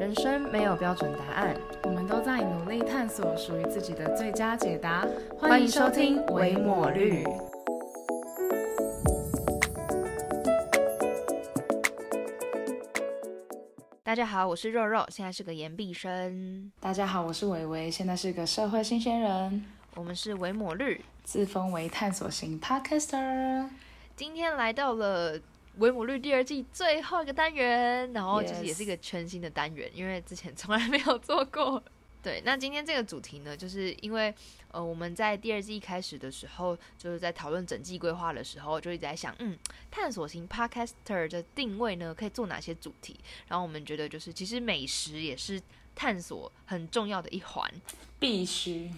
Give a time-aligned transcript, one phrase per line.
[0.00, 5.06] 人生没有标准答案，我们都在努力探索属于自己的最佳解答。
[5.38, 7.22] 欢迎收听《维抹绿》。
[14.02, 16.72] 大家好，我是肉肉，现在是个研毕生。
[16.80, 19.62] 大家好，我是维维，现在是个社会新鲜人。
[19.96, 23.68] 我们是维抹绿，自封为探索型 podcaster。
[24.16, 25.38] 今天来到了
[25.80, 31.82] 维姆绿第二季最后一个单元，然后就是也是一个全新的单元，因为之前从来没有做过。
[32.22, 34.34] 对，那今天这个主题呢，就是因为
[34.70, 39.58] 呃我们在第二季一开始的时候，就是在讨论整季规划的时候，就一直在想，嗯，
[39.90, 43.18] 探索型 podcaster 的定位呢，可以做哪些主题？
[43.48, 45.58] 然后我们觉得就是其实美食也是
[45.94, 47.72] 探索很重要的一环。
[48.18, 48.90] 必须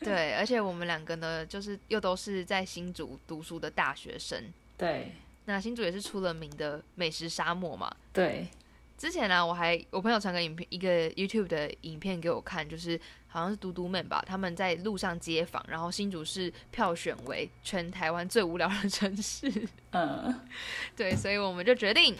[0.00, 4.52] 对，而且我们两个呢，就是又都是在新竹读书的大学生。
[4.76, 5.12] 对
[5.46, 7.94] 那新竹也是出了名的美食沙漠嘛。
[8.12, 8.48] 对
[8.96, 19.50] 之前呢、我还我朋友传个影片，一个 YouTube 的影片给我看，就是好像是嘟嘟们吧，他们在路上街访，然后新竹是票选为全台湾最无聊的城市。
[19.90, 20.40] 嗯，
[20.96, 22.16] 对，所以我们就决定，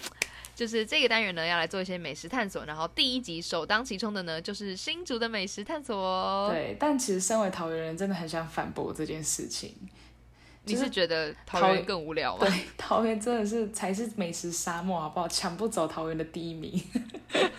[0.54, 6.76] 就是这个单元呢要来做一些美食探索，然后第一集首当其冲的呢就是新竹的美食探索哦。，对。
[6.78, 9.72] 但其实身为桃园人，真的很想反驳这件事情。
[10.64, 15.28] 你是觉得桃园更无聊吗对？， 桃园真的是才是美食沙漠，好不好？
[15.28, 16.82] 抢不走桃园的第一名。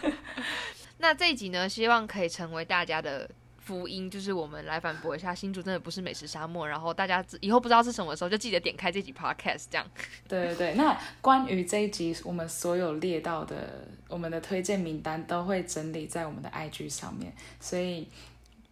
[0.98, 9.86] 那这一集呢，希望可以成为大家的福音，就是我们来反驳一下新竹真的不是美食沙漠，然后大家以后不知道是什么的时候，就记得点开这集 podcast，这样。
[10.28, 18.08] 对对对，那关于这一集我们所有列到的我们的推荐名单都会整理在我们的 IG 上面，所以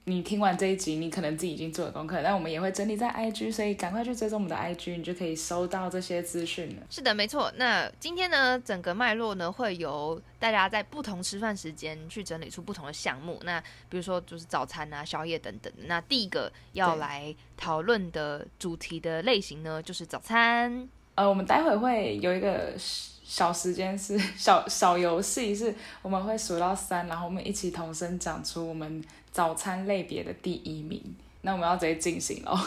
[0.06, 6.84] 你听完这一集，你可能自己已经做了功课，但我们也会整理在 IG，所以赶快去追踪我们的 IG，你就可以收到这些资讯了。
[6.90, 7.50] 是的，没错。
[7.56, 13.40] 那今天呢，整个脉络呢，会由大家在不同吃饭时间去整理出不同的项目。
[13.46, 15.72] 那比如说就是早餐啊、宵夜等等。
[15.86, 20.90] 那第一个要对来讨论的主题的类型呢，就是早餐。
[21.16, 29.02] 呃，我们待会会有一个小时间是 小小游戏，是我们会数到三，然后我们一起同声讲出我们
[29.34, 31.16] 早餐类别的第一名。
[31.42, 32.58] 那我们要直接进行喽。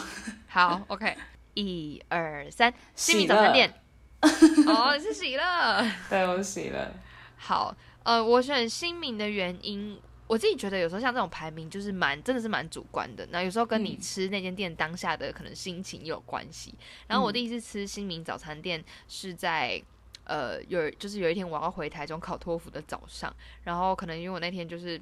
[0.47, 1.15] 好，OK，
[1.55, 3.73] 一二三，新喜民早餐店。
[4.21, 5.91] 哦，你是喜乐。
[6.09, 6.91] 对，我是喜乐。
[7.37, 13.25] 好，呃，我选新名的原因，我自己觉得有时候像这种排名就是蛮真的是蛮主观的。
[13.31, 16.75] 那有时候跟你嗯吃那间店当下的可能心情也有关系。
[17.07, 19.81] 然后我嗯第一次吃新民早餐店是在。
[20.29, 23.33] 呃，有就是有一天我要回台中考托福的早上，
[23.63, 25.01] 然后可能因为我那天就是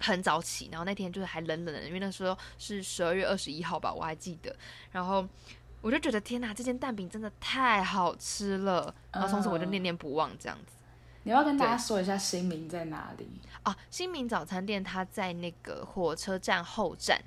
[0.00, 4.54] 很早起，然后那天就是还冷冷的，因为那时候是十二月二十一号吧，我还记得。
[4.92, 5.26] 然后
[5.80, 10.72] 我就觉得天哪，这间蛋饼真的太好吃了，然后从此我就嗯念念不忘这样子。
[11.22, 13.26] 你要跟大家说一下新名在哪里？
[13.62, 17.22] 啊，新民早餐店它在那个火车站后站，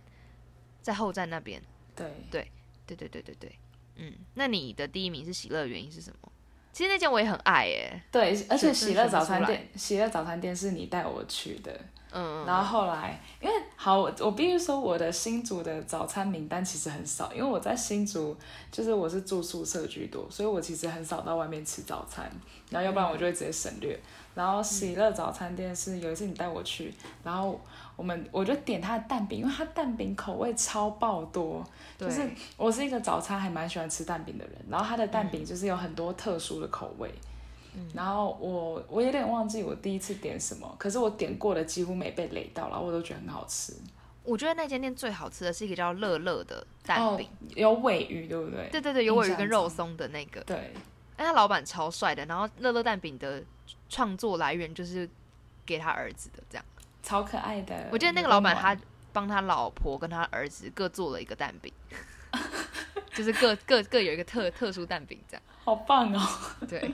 [0.82, 1.62] 在后站那边。
[1.96, 2.52] 对，对
[2.86, 3.60] 对对对对对，
[3.96, 6.32] 嗯，那你的第一名是喜乐，原因是什么？
[6.72, 11.82] 其实那间我也很爱耶，对，而且喜乐早餐店，喜乐早餐店是你带我去的，
[12.12, 18.36] 嗯，然后后来，因为好，我我必须说我的新竹的早餐名单其实很少，因为我在新竹
[18.72, 22.32] 就是我是住宿舍居多，所以我其实很少到外面吃早餐，
[22.70, 24.00] 然后要不然我就会直接省略。
[24.34, 27.60] 然后喜乐早餐店是有一次你带我去，然后
[27.96, 31.66] 我们我就点它的蛋饼，因为它蛋饼口味超爆多，
[31.98, 32.22] 就是
[32.56, 37.12] 我是一个早餐还蛮喜欢吃蛋饼的人，然后它的蛋饼就是有很多特殊的口味。
[37.94, 43.74] 然后我我有点忘记我第一次点什么，可是我点过的几乎没被雷到，然后我都觉得很好吃。
[44.24, 48.68] 我觉得那间店最好吃的是一个叫乐乐的蛋哦饼，，有尾鱼对不对？
[48.72, 50.74] 对对对，有尾鱼跟肉中松的那个，对
[51.18, 53.42] 那他老板超帅的，然后乐乐蛋饼的
[53.88, 55.10] 创作来源就是
[55.66, 56.66] 给他儿子的，这样。
[57.02, 57.88] 超可爱的。
[57.90, 58.78] 我记得那个老板他
[59.14, 61.72] 帮他老婆跟他儿子各做了一个蛋饼，
[63.16, 65.44] 就是各各各有一个特特殊蛋饼这样。
[65.64, 66.22] 好棒哦，
[66.68, 66.94] 对，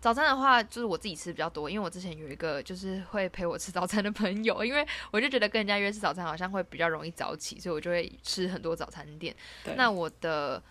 [0.00, 9.36] 早餐的话就是我自己吃比较多，因为我之前有一个就是会陪我吃早餐的朋友，因为我就觉得跟人家约吃早餐好像会比较容易早起，所以我就会吃很多早餐店。
[9.76, 10.62] 那我的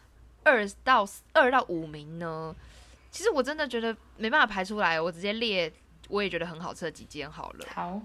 [0.43, 2.55] 二到二到五名呢，
[3.11, 5.71] 其实我真的觉得没办法排出来，我直接列
[6.07, 7.67] 我也觉得很好吃的几间好了。
[7.75, 8.01] 好，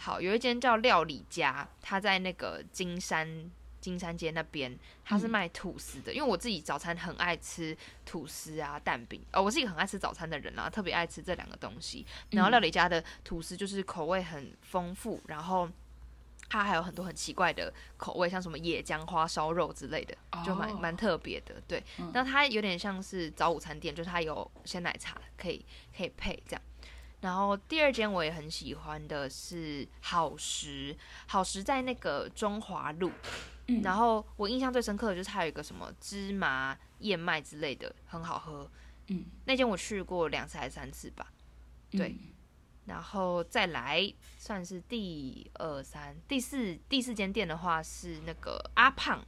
[0.00, 3.48] 好，有一间叫料理家，它在那个金山
[3.84, 6.10] 金山街那边，他是嗯卖吐司的。
[6.10, 7.76] 因为我自己早餐很爱吃
[8.06, 12.06] 吐司啊、蛋饼，哦，我是一个很爱吃早餐的人啦，特别爱吃这两个东西。
[12.30, 15.68] 然后嗯料理家的吐司就是口味很丰富，然后
[16.48, 21.60] 它还有很多很奇怪的口味，像什么野姜花烧肉之类的，就蛮哦蛮特别的。
[21.68, 21.84] 对，
[22.14, 25.62] 那它有点像是早午餐店，就是它有鲜奶茶可以
[25.94, 26.62] 可以配这样。
[27.20, 30.96] 然后第二间我也很喜欢的是好食，
[31.26, 33.10] 好食在那个中华路。
[33.66, 38.70] 嗯然后我印象最深刻的就是它有一个什么芝麻燕麦之类的，很好喝。
[39.08, 41.26] 嗯，那间我去过两次还是三次吧。
[41.90, 42.18] 对嗯
[42.86, 49.24] 然后再来算是第二三第四第四间店的话是那个阿胖，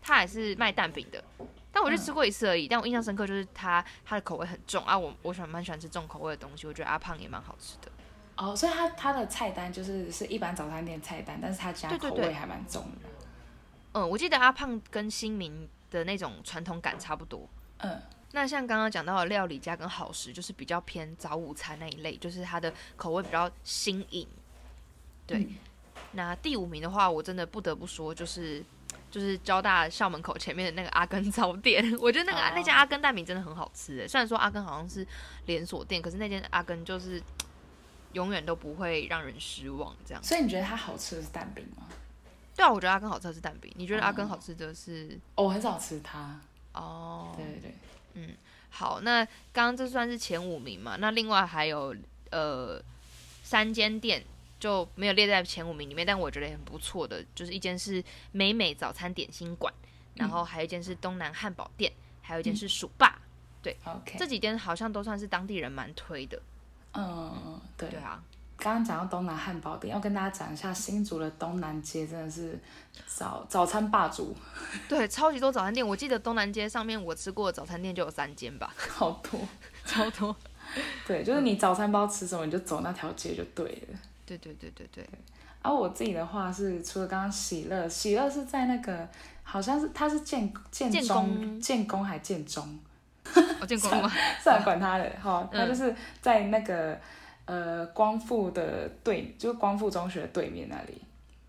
[0.00, 1.22] 他也是卖蛋饼的，
[1.70, 2.66] 但我就吃过一次而已。
[2.66, 7.92] 但我印象深刻就是他他的口味很重啊，我我喜欢蛮喜欢吃重口味的东西，我觉得阿胖也蛮好吃的。
[8.38, 13.08] 哦，所以他他的菜单就是是一般早餐店菜单，但是它加对对对口味还蛮重的。
[13.94, 17.48] 嗯，我记得阿胖跟新民的那种传统感差不多。
[17.78, 18.00] 嗯
[18.32, 24.26] 那像刚刚讲到的料理家跟好食，就是比较偏早午餐那一类，就是它的口味比较新颖。
[25.24, 25.54] 对，嗯
[26.12, 28.60] 那第五名的话，我真的不得不说，就是
[29.08, 34.08] 就是交大校门口前面的那个阿根早店， 我觉得那个、哦那家阿根蛋饼真的很好吃诶。
[34.08, 35.06] 虽然说阿根好像是
[35.46, 37.22] 连锁店，可是那间阿根就是
[38.14, 39.94] 永远都不会让人失望。
[40.04, 41.86] 这样，所以你觉得它好吃的是蛋饼吗？
[42.56, 45.18] 对啊，我觉得阿根好吃的是蛋饼，你觉得阿根哦好吃的是？
[45.34, 46.40] 哦，我很少吃它。
[46.72, 47.74] 哦，对对
[48.14, 48.36] 对，
[48.70, 50.96] 好，那刚刚这算是前五名嘛？
[50.98, 51.94] 那另外还有
[52.30, 52.82] 呃
[53.42, 54.24] 三间店
[54.58, 58.02] 就没有列在前五名里面，但我觉得也很不错的，就是一间是
[58.32, 59.72] 美美早餐点心馆，
[60.14, 61.92] 然后还有一间是东南汉堡店，
[62.22, 63.16] 还有一间是薯霸
[63.84, 66.40] ，OK，这几间好像都算是当地人蛮推的。
[66.94, 68.22] 嗯对对啊，
[68.64, 72.58] 刚刚讲到东南汉堡店，要跟大家讲一下，新竹的东南街真的是
[73.06, 74.34] 早早餐霸主，
[74.88, 79.38] 对，超级多早餐店，我记得东南街上面我吃过的早餐店就有三间吧， 好多。
[79.84, 80.34] 超多。
[81.06, 83.98] 对，就是你早餐包吃什么，你就走那条街就对了。
[84.24, 85.06] 对对对对对，
[85.60, 89.06] 而、我自己的话是，除了刚刚喜乐，喜乐是在那个
[89.42, 92.78] 好像是他是建建建中工建工还建中，
[93.60, 94.10] 我建工吗？
[94.42, 96.98] 算了管他的哈，嗯它就是在那个
[97.46, 101.00] 呃光复的对，就是光复中学的对面那里，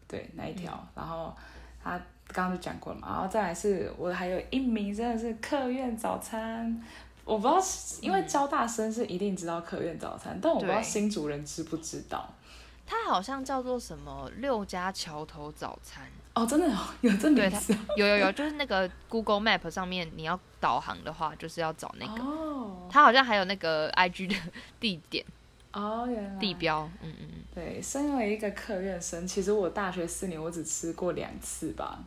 [0.07, 1.35] 对那一条，嗯然后
[1.83, 1.91] 他
[2.27, 6.83] 刚刚就讲过了嘛，然后再来是我还有一名真的是客院早餐。
[7.23, 12.31] 我不知道是，因为交大生是一定知道客院早餐，但我不知道新竹人知不知道。
[12.85, 16.05] 它好像叫做什么六家桥头早餐。
[16.35, 22.23] 哦，真的有有这名字有有有，就是那个 Google Map 上面你要导航的话，就是要找那个。
[22.23, 24.35] 哦它好像还有那个 IG 的
[24.79, 25.25] 地点
[25.75, 32.01] 哦，原来地标，嗯嗯嗯，对，身为一个客院生，其实我大学四年我只吃过两次吧，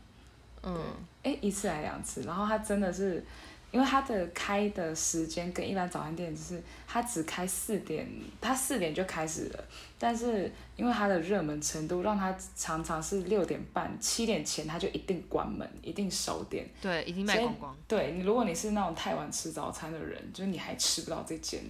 [0.63, 0.81] 嗯，
[1.23, 2.23] 哎，一次还两次。
[2.23, 3.23] 然后它真的是，
[3.71, 8.09] 因为它的开的时间跟一般早餐店就是它只开四点，
[8.41, 9.65] 它四点就开始了，
[9.99, 16.67] 但是因为它的热门程度，让它常常是六点半、七点前它就一定关门，一定收店。
[16.81, 17.77] 对，已经卖光光。
[17.87, 21.63] 对你，如果你是那种太晚吃早餐的人，就是你还吃不到这间。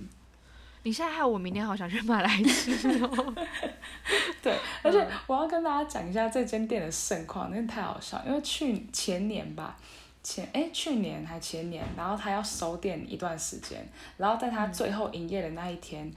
[0.84, 3.34] 你现在害我明天好想去买来吃哦。
[4.40, 8.22] 对，而且我要跟大家讲一下这间店的盛况，真的太好笑。
[8.26, 9.76] 因为去前年吧，
[10.22, 13.86] 前哎去年还前年，然后他要收店一段时间，
[14.16, 16.10] 然后在他最后营业的那一天，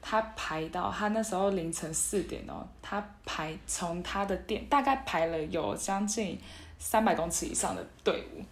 [0.00, 6.40] 他排到他那时候凌晨四点哦，他排从他的店大概排了有将近
[6.78, 8.42] 三百公尺以上的队伍，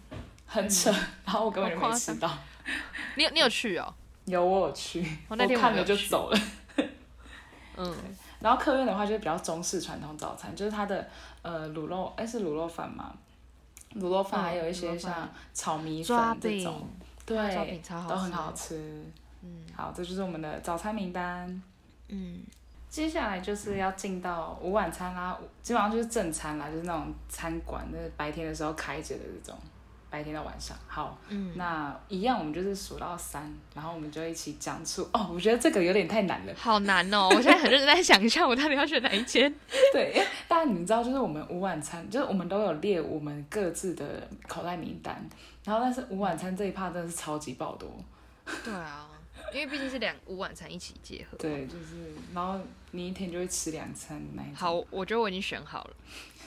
[0.45, 0.91] 很扯。
[1.25, 2.31] 然后我根本就没吃到，
[3.17, 3.93] 你有你有去哦？
[4.25, 6.39] 有我有去，我那天我看了就走了。
[7.77, 7.95] 嗯，
[8.39, 11.07] 然后客院的话就是比较中式传统早餐，就是它的
[11.41, 13.13] 呃卤肉，哎是卤肉饭嘛？
[13.95, 16.87] 卤肉饭嗯还有一些像炒米粉这种，
[17.25, 18.51] 对都很好。
[18.53, 19.03] 吃。
[19.41, 21.61] 嗯好，这就是我们的早餐名单。
[22.07, 22.39] 嗯，
[22.89, 29.59] 接下来就是要进到午晚餐啦，基本上就是正餐啦，就是那种餐馆，就是白天的时候开着的这种，
[30.15, 30.77] 白天到晚上。
[30.87, 35.01] 好，嗯，那一样我们就是数到三，然后我们就一起讲出。
[35.11, 36.53] 哦，我觉得这个有点太难了。
[36.55, 37.27] 好难哦！
[37.29, 39.53] 我现在很认真在想一下，我到底要选哪一间？
[39.91, 45.27] 对，大家你们知道，就是我们午晚餐，就是我们都有列我们各自的口袋名单，
[45.65, 47.91] 然后但是午晚餐这一趴真的是超级爆多。
[48.63, 49.09] 对啊，
[49.53, 51.37] 因为毕竟是两午晚餐一起结合。
[51.37, 52.57] 对，就是然后
[52.91, 54.55] 你一天就会吃两餐那一。
[54.55, 55.91] 好，我觉得我已经选好了。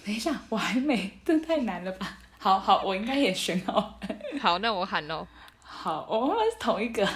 [0.07, 2.18] 等一下，我还没，这太难了吧？
[2.39, 3.99] 好好，我应该也选好。
[4.41, 5.27] 好，那我喊喽。
[5.61, 7.07] 好，我们是同一个。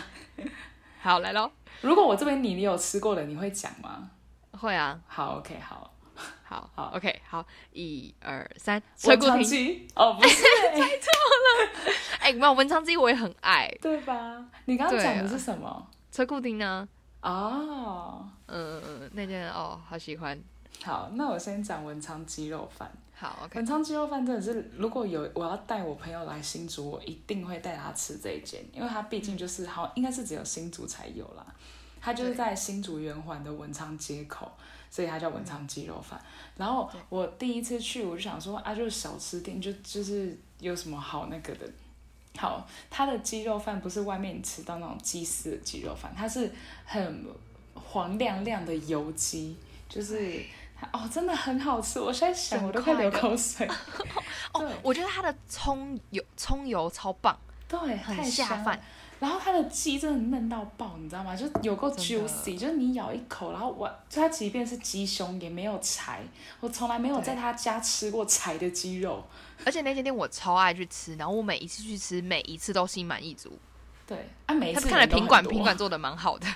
[1.01, 1.51] 好，来喽。
[1.81, 4.11] 如果我这边你你有吃过的，你会讲吗？
[4.53, 5.89] 会啊，好，OK，好。
[6.45, 9.43] 好，好，OK，好，一二三，崔文昌。
[9.43, 10.45] 鸡哦，不是、
[12.21, 13.67] 哎，没有文昌鸡，我也很爱。
[13.81, 14.45] 对吧？
[14.67, 15.87] 你刚刚讲的是什么？
[16.11, 16.87] 崔固丁呢？
[17.23, 20.39] 哦，嗯嗯嗯，那件哦，好喜欢。
[20.85, 22.93] 好，那我先讲文昌鸡肉饭。
[23.23, 23.55] 好，OK。
[23.55, 31.47] 文昌鸡肉饭真的是，如果有我要带我朋友来新竹，我一定会带他吃这一间，因为它毕竟就是好，应该是只有新竹才有啦。
[32.01, 34.51] 它就是在新竹圆环的文昌街口，
[34.91, 36.21] 所以它叫文昌鸡肉饭。
[36.57, 41.71] 然后我第一次去，我就想说啊，就是小吃店，就就是有什么好那个的。
[42.37, 46.51] 好，它的鸡肉饭不是外面你吃到那种鸡丝的鸡肉饭，它是
[46.85, 47.25] 很
[47.73, 49.57] 黄亮亮的油鸡，
[49.89, 50.43] 就是
[50.93, 52.01] 哦，真的很好吃。
[52.01, 53.69] 我现在想我都快流口水。
[54.55, 58.81] 哦，我觉得它的葱油葱油超棒，对，很下饭。
[59.21, 61.37] 然后它的鸡真的嫩到爆，你知道吗？
[61.37, 66.21] 就有够 juicy，就是你咬一口，然后我它即便是鸡胸也没有柴，
[66.59, 69.25] 我从来没有在他家吃过柴的鸡肉。
[69.65, 73.57] 而且那间店我超爱去吃，然后我每一次去吃，每一次都心满意足。
[74.09, 76.49] 对，啊，每一次看来品管品管做的蛮好的。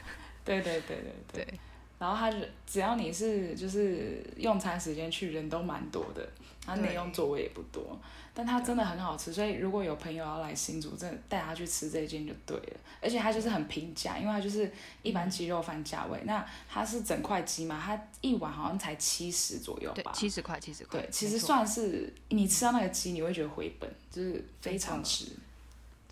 [0.44, 0.96] 对对对
[1.32, 1.60] 对对。
[1.98, 6.28] 然后他就只要你是就是用餐时间去，人都蛮多的，
[6.64, 7.98] 他内用座位也不多。
[8.38, 12.76] 但它真的很好吃，所以如果有朋友要来新竹，真的带他去吃这一间就对了。
[13.00, 14.70] 而且它就是很平价，因为它就是
[15.02, 16.20] 一般鸡肉饭价位。
[16.24, 20.12] 那它是整块鸡嘛，它一碗好像才七十左右吧？
[20.14, 21.00] 七十块，七十块。
[21.00, 25.32] 对，其实算是你吃到那个鸡，你会觉得回本，就是非常值。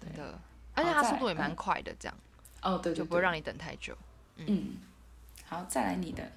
[0.01, 0.41] 真的，
[0.73, 2.17] 而且它速度也蛮快的，这样。
[2.63, 3.95] 哦，对，就不会让你等太久。
[4.37, 4.79] 嗯，
[5.45, 6.31] 好，再来你的。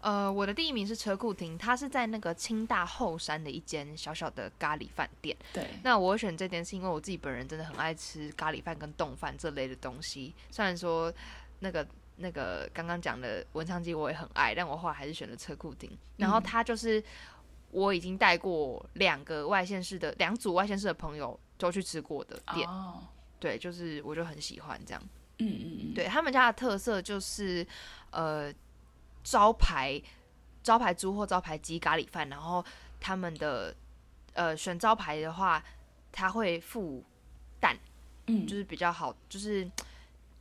[0.00, 5.36] 呃，我的第一名是车库亭，它是在那个清大后山的一间小小的咖喱饭店。
[5.52, 10.32] 对，那我选这间是因为我自己本人真的很爱吃咖喱饭跟冻饭这类的东西。
[10.50, 11.12] 虽然说
[11.58, 11.84] 那个
[12.16, 15.90] 那个刚刚讲的文昌鸡我也很爱，但我后来还是选了车库亭。
[16.16, 17.02] 然后它就是
[17.72, 22.68] 我已经带过两个外县市的两组外县市的朋友都去吃过的店。
[22.68, 23.02] 哦，
[23.40, 25.02] 对，就是我就很喜欢这样。
[25.38, 27.66] 嗯嗯嗯，对他们家的特色就是
[28.10, 28.52] 呃。
[29.28, 30.00] 招牌
[30.62, 32.64] 招牌猪或招牌鸡咖喱饭，然后
[33.00, 33.74] 他们的
[34.34, 35.60] 呃选招牌的话，
[36.12, 37.02] 他会附
[37.58, 37.76] 蛋，
[38.28, 39.68] 嗯，就是比较好，就是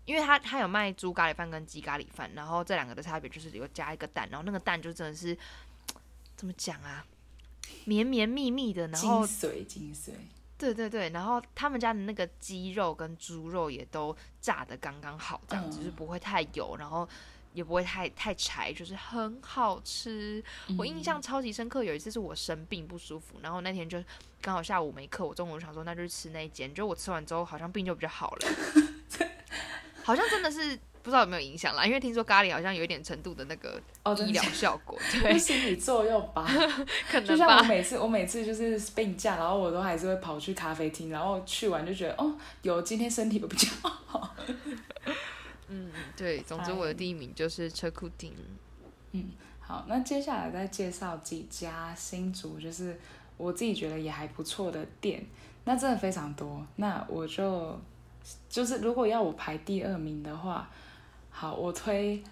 [0.05, 5.35] 因为他他有卖猪咖喱饭跟鸡咖喱饭，然后这两个的差别就是有加一个蛋，然后那个蛋就真的是
[6.37, 7.03] 怎么讲啊，
[7.85, 10.11] 绵绵密密的，然后精髓精髓，
[10.57, 17.07] 对对对，然后他们家的那个鸡肉跟猪肉也都炸的刚刚好，这样子就是不会太油，然后。
[17.55, 20.43] 也不会太太柴，就是很好吃。
[20.77, 23.97] 我印象超级深刻，有一次是我生病不舒服，然后那天就
[24.41, 28.47] 刚好下午没课，我中午想说那就吃那一间，就我吃完之后好像病就比较好了，
[30.03, 33.79] 好像真的是不知道有没有影响啦，因为听说咖喱好像有一点程度的那个
[34.25, 36.43] 医疗效果， 对，心理作用吧，
[37.11, 44.35] 可能就像我每次我每次就是病假，然后我都还是会跑去咖啡厅，然后去完就觉得哦，有今天身体有比较好。
[45.69, 48.33] 嗯，对，总之我的第一名就是车库丁。
[49.11, 52.99] 嗯，好，那接下来再介绍几家新竹，就是
[53.37, 55.23] 我自己觉得也还不错的店，
[55.65, 56.65] 那真的非常多。
[56.77, 57.79] 那我就
[58.49, 60.67] 就是如果要我排第二名的话，
[61.37, 62.23] 好，我推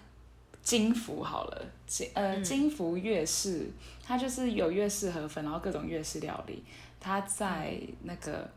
[0.62, 3.70] 金福好了，金呃金福粤式，
[4.02, 6.64] 它就是有粤式河粉，然后各种粤式料理，
[6.98, 8.50] 它在那个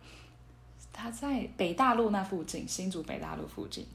[0.94, 3.86] 它在北大陆那附近，新竹北大陆附近。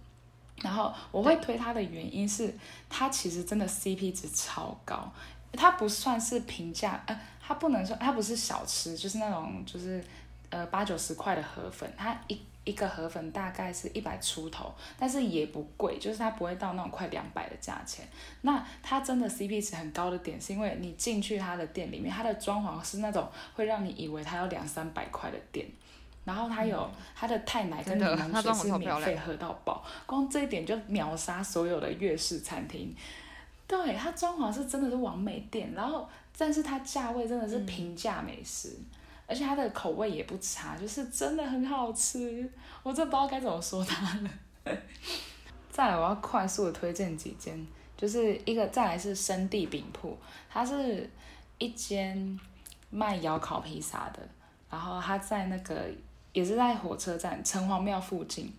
[0.56, 2.54] 然后我会推它的原因是，
[2.90, 5.10] 它其实真的 CP 值超高，
[5.52, 10.04] 它不算是平价，呃，它不能说它不是小吃，就是那种就是
[10.52, 18.06] 呃八九十块的河粉，它一一个河粉大概是一百出头，但是也不贵，就是它不会到那种快两百的价钱。
[18.42, 25.66] 那它真的 CP 值很高的点，是因为你进去它的店里面，它的装潢是那种会让你以为它有两三百块的店。
[26.24, 32.94] 然后它有它的太奶跟柠檬水是免费喝到饱，光这一点就秒杀所有的粤式餐厅。
[33.66, 38.78] 对，它装潢是真的是完美店，然后但是它价位真的是平价美食，
[39.32, 42.46] 而且它的口味也不差，就是真的很好吃。
[42.82, 44.30] 我真不知道该怎么说它了。
[45.70, 50.16] 再来，我要快速的推荐几间，就是一个再来是生地饼铺，
[50.50, 51.08] 它是
[51.56, 52.38] 一间
[52.90, 54.20] 卖窑烤披萨的，
[54.70, 55.88] 然后它在那个。
[56.34, 58.50] 也是在火车站城隍庙附近，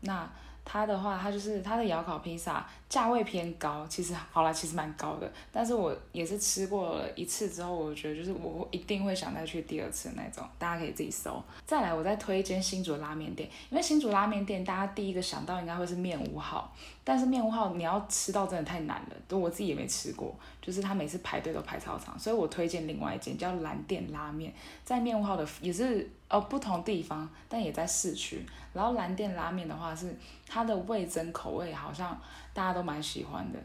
[0.00, 0.28] 那
[0.64, 5.32] 它的话，它就是它的窑烤披萨价位偏高，其实好啦，其实蛮高的。
[5.50, 11.42] 但是我也是吃过了一次之后，我觉得就是我一定会想再去第二次那种，大家可以自己搜。
[11.64, 16.70] 再来，我再推一间新竹拉面店，因为新竹拉面店大家第一个想到应该会是面五号，
[17.02, 24.52] 但是面五号你要吃到真的太难了，都我自己也没吃过，就是他每次排队都排超长，所以我推荐另外一间叫蓝店拉面，
[24.84, 26.06] 在面五号的也是。
[26.32, 28.42] 哦，不同地方，但也在市区。
[28.72, 30.16] 然后蓝店拉面的话，是
[30.48, 32.18] 它的味增口味，好像
[32.52, 33.58] 大家都蛮喜欢的。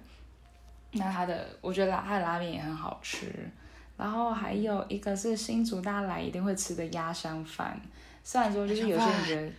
[0.92, 3.32] 那它的，我觉得它的拉面也很好吃。
[3.98, 7.82] 然后还有一个是新竹大家来一定会吃的鸭香饭，
[8.24, 9.52] 虽然说就是有些人觉得，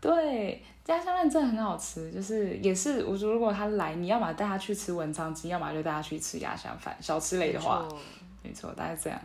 [0.00, 7.98] 对，家乡饭真的很好吃，就是也是我说如果他来，你要么带他去吃文昌鸡，要么就带他去吃鸭香饭，小吃类的话，没错
[8.42, 9.20] 没错，大概这样。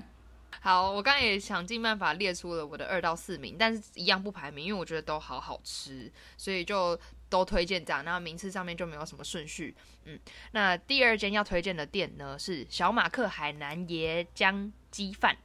[0.61, 6.97] 好，我刚刚也想尽办法列出了我的二到四名，但是一样不排名，因为我觉得都好好吃，所以就
[7.33, 8.03] 都推荐这样。
[8.03, 9.75] 然后名次上面就没有什么顺序。
[10.05, 10.19] 嗯，
[10.51, 15.35] 那第二间要推荐的店呢是小马克海南椰浆鸡饭，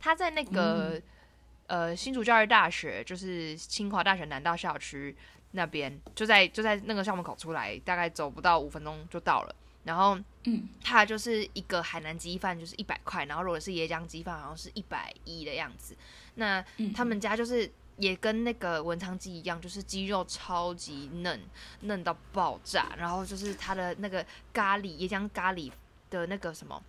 [0.00, 0.98] 它在那个、
[1.66, 5.14] 呃新竹教育大学，就是清华大学南大校区
[5.50, 9.54] 那边，就在就在那个校门口出来，大概走不到五分钟就到了。
[9.84, 15.94] 然后嗯，它就是一个海南鸡饭，就是一百块，然后如果是椰浆鸡饭，好像是一百一的样子。
[16.36, 21.40] 那嗯他们家就是也跟那个文昌鸡一样，就是鸡肉超级嫩，
[21.80, 25.70] 嫩到爆炸，然后就是它的那个咖喱椰浆咖喱
[26.10, 26.82] 的那个什么，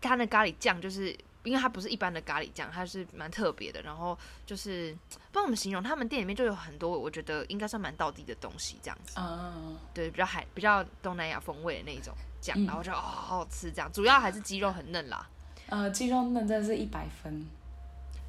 [0.00, 1.16] 它的咖喱酱就是。
[1.44, 3.80] 因为它不是一般的咖喱酱，它是蛮特别的。
[3.80, 9.14] 然后就是不知道怎么形容，他们店里面就有很多我觉得应该算蛮道地的东西，这样子。
[9.16, 15.26] 嗯，对，比较海、比较东南亚风味的那种酱，嗯然后就哦好好吃这样，主要还是鸡肉很嫩啦，
[15.68, 17.46] 呃，鸡肉嫩真的是一百分。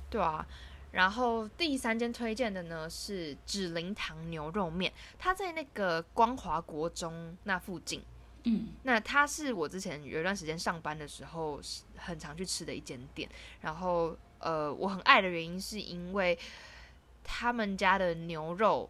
[0.09, 0.45] 对啊。
[0.91, 8.03] 然后第三间推荐的呢是指灵堂牛肉面，它在那个光华国中那附近。
[8.45, 13.29] 嗯那它是我之前有一段时间上班的时候是很常去吃的一间店，
[13.61, 16.39] 然后呃我很爱的原因是因为
[17.21, 18.89] 他们家的牛肉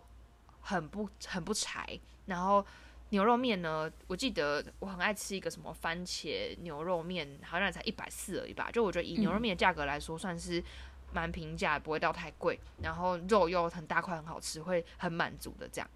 [0.62, 2.63] 很不很不柴，然后
[3.10, 10.63] 牛肉面呢，我记得我很爱吃一个什么番茄牛肉面，好像才一百四而已吧，就我觉得以牛肉面的价格来说算是
[11.11, 15.89] 蛮平价，不会到太贵，然后肉又很大块很好吃，会很满足的这样。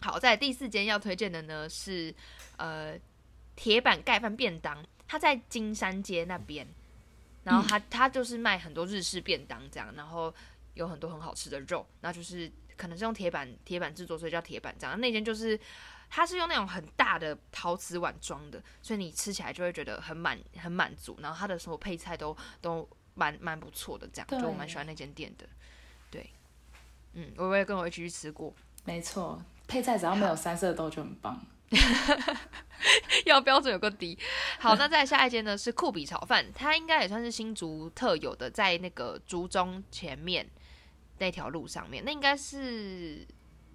[0.00, 2.14] 好，在第四间要推荐的呢是
[2.58, 2.94] 呃
[3.54, 6.66] 铁板盖饭便当，它在金山街那边，
[7.44, 10.32] 然后它它就是卖很多日式便当这样，然后
[10.74, 15.00] 有很多很好吃的肉，那就是可能是用铁板铁板制作，所以叫铁板这样。
[15.00, 15.58] 那间就是
[16.10, 25.44] 它是用那种很大的陶瓷碗装的，所以你吃起来就会觉得很满很满足，然后它的所有配菜都都蛮蛮不错的，这样就我蛮喜欢那间店的。
[26.08, 26.30] 对，
[27.14, 28.54] 嗯，我我也跟我一起去吃过。
[28.84, 31.44] 没错，配菜只要没有三色豆就很棒。
[33.26, 34.16] 要标准有个低。
[34.60, 40.48] 好，那再下一间呢是酷比炒饭，它应该也算是新竹特有的，在那个竹中前面
[41.18, 43.26] 那条路上面，那应该是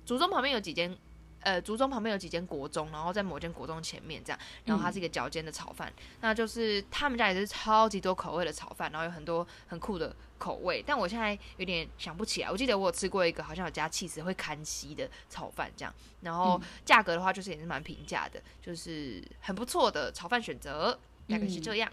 [0.05, 0.97] 竹中旁边有几间。
[1.41, 12.49] 呃，竹中旁边有几间国中，然后在某间国中前面这样，然后它是一个脚尖的炒饭，那就是他们家也是超级多口味的炒饭，然后有很多很酷的口味，但我现在有点想不起来。
[12.49, 21.91] 我记得我有吃过一个好像有加气司会看稀的炒饭这样，然后价格的话就是也是蛮平价的，就是很不错的炒饭选择，大概是这样。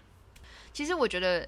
[0.71, 1.47] 其实我觉得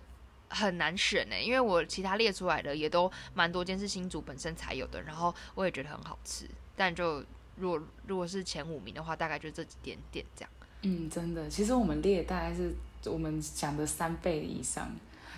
[0.49, 7.23] 很难选呢、因为我其他列出来的也都蛮多间是新竹本身才有的，然后我也觉得很好吃，但就
[7.55, 10.49] 如果如果是前五名的话，大概就这几点点这样。
[10.83, 12.73] 嗯，真的，其实我们列大概是
[13.05, 14.91] 我们讲的三倍以上。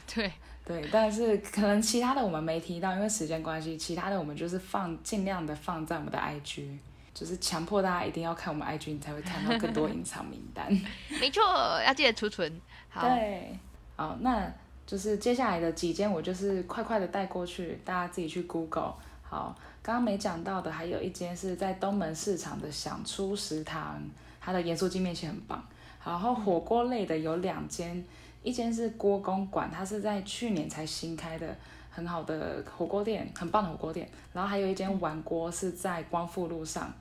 [0.14, 0.32] 对，
[0.66, 6.78] 对，但是可能其他的我们没提到，因为时间关系，其他的我们就是放尽量的放在我们的 IG，
[7.14, 10.68] 就是强迫大家一定要看我们 IG，你才会看到更多隐藏名单。
[11.22, 11.42] 没错，
[11.86, 12.62] 要记得储存。
[12.90, 13.58] 好，对，
[13.96, 14.52] 好，那
[14.86, 18.96] 就是接下来的几间我就是快快的带过去，大家自己去 Google。
[19.24, 24.02] 好，刚刚没讲到的还有一间是在东门市场的想出食堂，
[24.42, 25.64] 它的盐酥鸡面线很棒。
[26.04, 28.04] 然后火锅类的有两间，
[28.42, 31.56] 一间是锅公馆，它是在去年才新开的。
[31.96, 34.10] 很好的火锅店，很棒的火锅店。
[34.34, 36.92] 然后还有一间碗锅是在光复路上，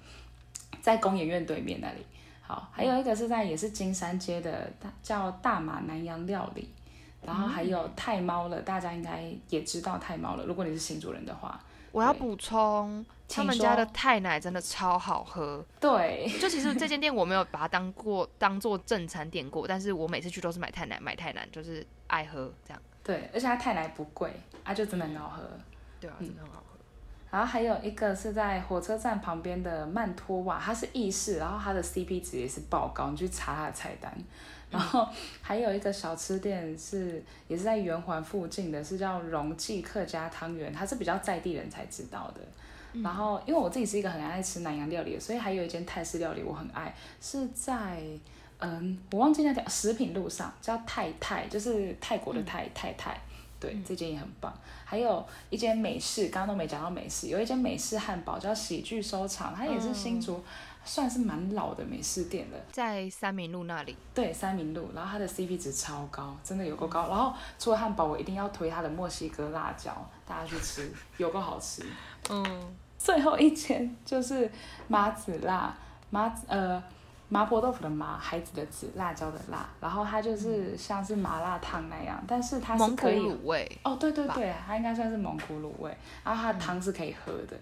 [0.83, 2.05] 在工研院对面那里。
[2.42, 6.68] 好，还有一个是在也是金山街的，大叫大马南洋料理。
[7.25, 10.45] 然后还有太猫了，大家应该也知道太猫了。
[10.45, 15.64] 如果你是新主人的话，对我要补充，他请们家的说太奶真的超好喝。
[15.78, 22.83] 对，就其实这间店我没有把它当过当做正餐点过，但是我每次去都是买太奶，买太奶就是爱喝这样。
[23.05, 24.33] 对，而且它太奶不贵，
[24.64, 25.42] 啊，就真的很好喝。
[26.00, 26.78] 对啊，真的很好喝。
[27.31, 34.14] 然后还有一个是在火车站旁边的曼托瓦，它是意式，然后它的 CP 值也是爆高，你去查它的菜单。
[34.73, 35.07] 然后
[35.41, 42.41] 还有一个小吃店是也是在圆环附近的，是叫荣记客家汤圆，它是比较在地人才知道的。
[43.03, 48.03] 然后因为我自己是一个很爱吃南洋料理的，所以还有一间泰式料理我很爱，是在
[48.59, 53.17] 嗯我忘记那条食品路上叫泰泰，就是泰国的泰、泰泰。
[53.61, 54.53] 对，这间也很棒。
[54.85, 60.43] 还有一间美式，刚刚都没讲到美式，有一间美式汉堡叫喜剧收场，它也是新竹
[60.85, 62.59] 算是蛮老的美式店了。
[62.71, 67.09] 在三明路那里，对，三明路，然后它的 CP 值超高，真的有够高。
[67.09, 69.95] 然后除了汉堡，我一定要推它的墨西哥辣椒，
[70.27, 71.85] 大家去吃，有够好吃。
[72.31, 74.51] 嗯，最后一间就是
[74.88, 75.75] 麻子辣
[76.11, 76.83] 麻子呃
[77.29, 87.57] 麻婆豆腐的麻，孩子的子，辣椒的辣，然后它就是像是麻辣烫那样，但是它是蒙古可以卤味，哦，对对对，它应该算是蒙古卤味，然后它的汤是可以喝的，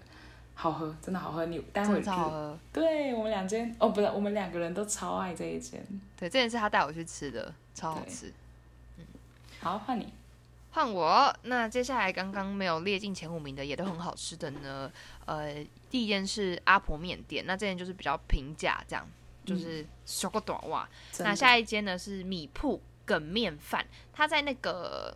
[0.53, 1.45] 好喝，真的好喝。
[1.45, 2.59] 你待真会超好喝。
[2.71, 5.83] 对我们两间哦，不是，我们两个人都超爱这一间。
[6.17, 8.31] 对，这件是他带我去吃的，超好吃。
[8.97, 9.05] 嗯。
[9.59, 10.13] 好，换你。
[10.73, 14.89] 换我，那接下来刚刚没有列进前五名的也都很好吃的呢。
[15.25, 15.55] 呃，
[15.89, 19.05] 第一间是阿婆面店，那这间就是比较平价，这样
[19.43, 20.87] 就是小个短袜。
[21.19, 25.13] 那下一间呢是米铺梗面饭，它在那个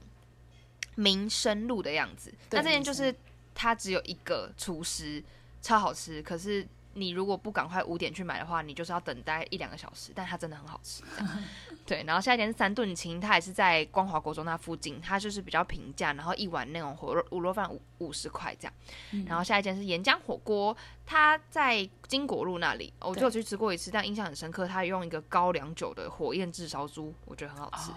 [0.96, 2.34] 民生路的样子。
[2.52, 3.16] 那这间就是
[3.56, 5.24] 它只有一个厨师，
[5.62, 6.22] 超好吃。
[6.22, 10.12] 可是你如果不赶快五点去买的话，你就是要等待一两个小时。
[10.14, 11.44] 但它真的很好吃，这样
[11.86, 12.04] 对。
[12.04, 18.74] 然后下一间是三顿青，它也是在光华国中那附近，它就是比较平价，然后一碗那种火肉五肉饭五五十块这样。
[19.12, 24.68] 嗯然后下一间是岩浆火锅，它在金果路那里，哦我就有去吃过一次，但印象很深刻。
[24.68, 27.92] 它用一个高粱酒的火焰炙烧猪，我觉得很好吃。
[27.92, 27.96] 哦，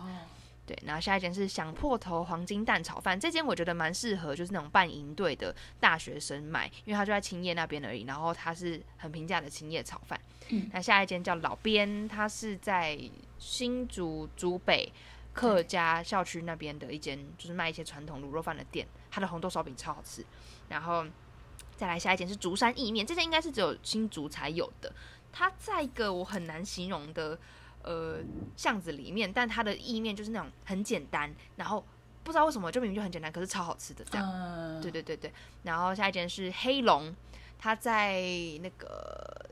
[0.69, 10.21] 对，然后下一间是想破头黄金蛋炒饭，这间我觉得蛮适合就是那种办营队的大学生买，因为它就在青叶那边而已，然后它是很平价的青叶炒饭。
[10.51, 12.99] 嗯那下一间叫老边，它是在
[13.39, 14.93] 新竹竹北
[15.33, 20.23] 客家校区那边的一间，就是卖一些传统卤肉饭的店，它的红豆烧饼超好吃。
[20.69, 21.07] 然后
[21.77, 24.93] 再来下一间是竹山意面，这间应该是只有新竹才有的，
[25.33, 27.39] 它在一个我很难形容的
[27.89, 28.19] 呃
[28.55, 31.83] 巷子里面，但它的意面就是那种很简单，然后
[32.23, 34.31] 不知道为什么就明明就很简单，可是超好吃的这样。
[34.31, 37.15] 嗯，对对对对，然后下一间是黑龙，
[37.59, 38.21] 它在
[38.61, 39.49] 那个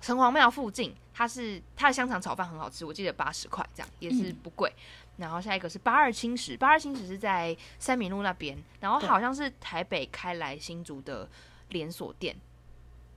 [0.00, 4.72] 城隍庙附近，它是它的香肠炒饭很好吃，我记得八十块这样，也是嗯不贵。
[5.18, 11.28] 然后下一个是八二青石，八二青石是在三民路那边，然后好像是台北开来新竹的
[11.68, 12.34] 连锁店。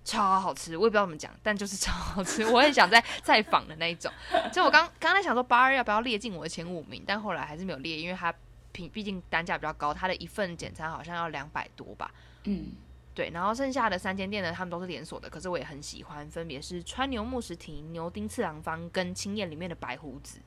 [0.03, 4.11] 超好吃，我也不知道怎么讲，但就是超好吃， 我很想再再访的那一种。
[4.51, 8.33] 就我刚刚才想说八二要不要列进我的前五名，但后来还是没有列，因为它
[8.71, 12.11] 毕毕竟单价比较高，它的一份简餐好像要两百多吧。
[12.43, 12.73] 嗯，
[13.15, 20.39] 对，然后剩下的三间店呢，他们都是连锁的，可是我也很喜欢，分别是川牛木食亭、牛丁次郎坊跟青叶里面的白胡子，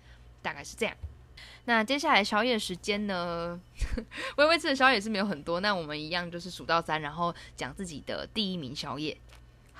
[0.42, 0.94] 大概是这样。
[1.66, 3.60] 那接下来宵夜时间呢？
[4.36, 9.16] 微微吃的宵夜是没有很多，那我们一样就是数到三，然后讲自己的第一名宵夜，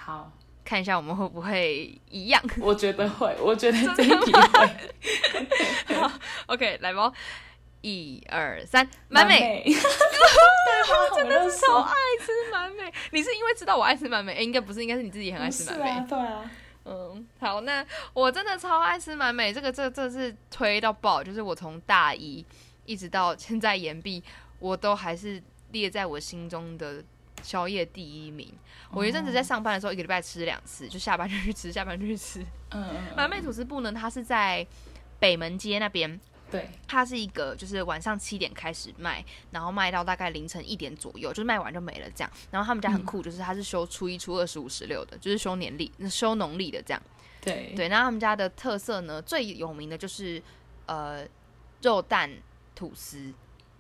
[0.07, 0.31] 好，
[0.65, 2.41] 看一下我们会不会一样。
[2.61, 5.97] 我觉得会，我觉得这一题会。
[6.01, 6.13] 好
[6.47, 7.13] OK，来吧，
[7.81, 11.17] 一二三，满美，美， 对吧？
[11.17, 12.85] 真的是超爱吃满美。
[13.11, 14.35] 你是因为知道我爱吃满美？
[14.35, 15.91] 诶应该不是，应该是你自己很爱吃满美。
[15.91, 16.51] 啊，对啊，
[16.85, 22.47] 嗯，好，那我真的超爱吃满美，这个这这是推到爆，就是我从大一
[22.85, 24.23] 一直到现在研毕，
[24.61, 25.43] 我都还是
[25.73, 27.03] 列在我心中的
[27.47, 28.53] 宵夜第一名。
[28.91, 32.45] 我有一阵子在上班的时候，一个礼拜吃两次，就下班就去吃，下班就去吃。
[32.71, 32.85] 嗯
[33.17, 34.67] 满美吐司部呢，它是在
[35.21, 42.31] 北门街那边，对，它是一个就是晚上七点开始卖，然后卖到大概凌晨一点左右，就是卖完就没了这样。
[42.51, 47.01] 然后他们家很酷，就是它是休初一、初二、十五、十六的，就是休年历、休农历的这样。
[47.41, 50.43] 对，对，那他们家的特色呢，最有名的就是
[50.87, 51.25] 呃
[51.83, 52.31] 肉蛋
[52.75, 53.33] 吐司。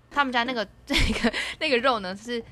[0.08, 2.42] 他们家那个 那个那个肉呢是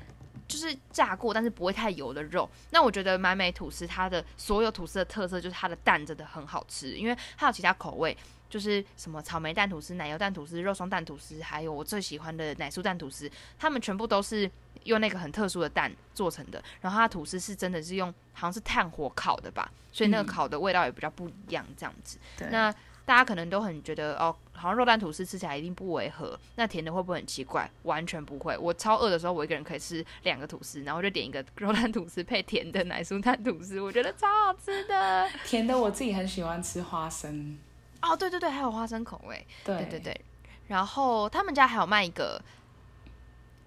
[0.47, 2.49] 就是炸过，但是不会太油的肉。
[2.71, 8.15] 那我觉得满美吐司它的所有吐司的特色就是它的蛋真的很好吃，因为它有其他口味，
[8.49, 14.49] 就是什么草莓蛋吐司、奶油蛋吐司、肉松蛋吐司，还有我最喜欢的奶酥蛋吐司，它们全部都是
[14.83, 16.63] 用那个很特殊的蛋做成的。
[16.81, 22.19] 然后它的吐司是真的是用好像是炭火烤的吧，所以那个嗯烤的味道也比较不一样，这样子。
[22.37, 22.73] 对那
[23.05, 27.69] 大家可能都很觉得哦，好像肉蛋吐司吃起来一定不违和，那甜的会不会很奇怪？
[27.83, 28.57] 完全不会。
[28.57, 35.29] 我超饿的时候，我一个人可以吃两个吐司，然后就点一个肉蛋吐司配甜的奶酥蛋吐司，我觉得超好吃的。
[35.45, 37.57] 甜的我自己很喜欢吃花生，
[38.01, 40.21] 哦，对对对，还有花生口味，对对对对。
[40.67, 42.41] 然后他们家还有卖一个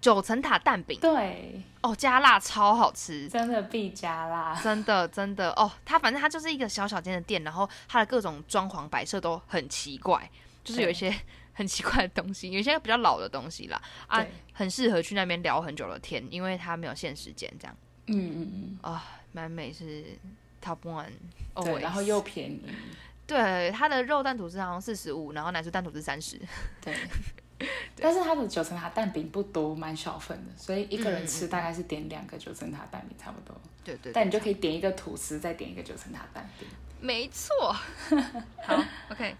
[0.01, 5.51] 九层塔蛋饼，对，哦，加辣超好吃，真的必加辣，真的真的。
[5.51, 10.29] 哦，它反正它就是一个小小间的店，然后它的各种装潢摆设都很奇怪，
[10.63, 11.13] 就是有一些
[11.53, 17.75] 很奇怪的东西，有一些比较老的东西啦，啊，很适合去那边聊很久的天，因为它没有限时间这样。
[18.07, 18.79] 嗯嗯嗯。
[18.81, 19.15] 啊。
[19.31, 20.03] 蛮美是
[20.59, 21.05] top one，
[21.53, 22.63] 嗯，对然后又便宜，
[23.27, 26.41] 对它的肉蛋吐司好像四十五，然后奶酥蛋吐司三十，
[26.81, 26.95] 对。
[27.95, 33.55] 但是它的九层塔蛋饼不多，蛮小份的，所以一个人嗯吃大概是点两个九层塔蛋饼差不多。
[33.83, 36.67] 对对但你就可以点一个吐司，再点一个九层塔蛋饼。
[37.01, 37.73] 没错。
[38.63, 39.35] 好，OK，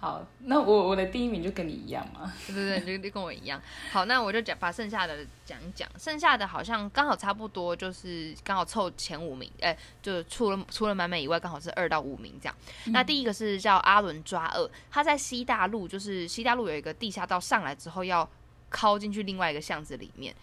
[0.00, 2.32] 好，那我我的第一名就跟你一样嘛。
[2.48, 3.60] 对对对，就就跟我一样。
[3.92, 12.56] 好，那我就讲把剩下的讲一讲，剩下的好像刚好差不多，就是刚好凑前五名，哎、就除了除了满美以外，刚好是二到五名这样。
[12.86, 18.26] 那第一个是叫阿伦抓二，他在西大路，就是西大路有一个地下道上来之后要
[18.70, 20.34] 靠进去另外一个巷子里面，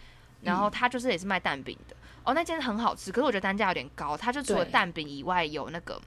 [0.42, 1.96] 然后他就是也是卖蛋饼的。
[2.22, 4.16] 哦，那间很好吃，可是我觉得单价有点高。
[4.16, 6.00] 它就除了蛋饼以外，有那个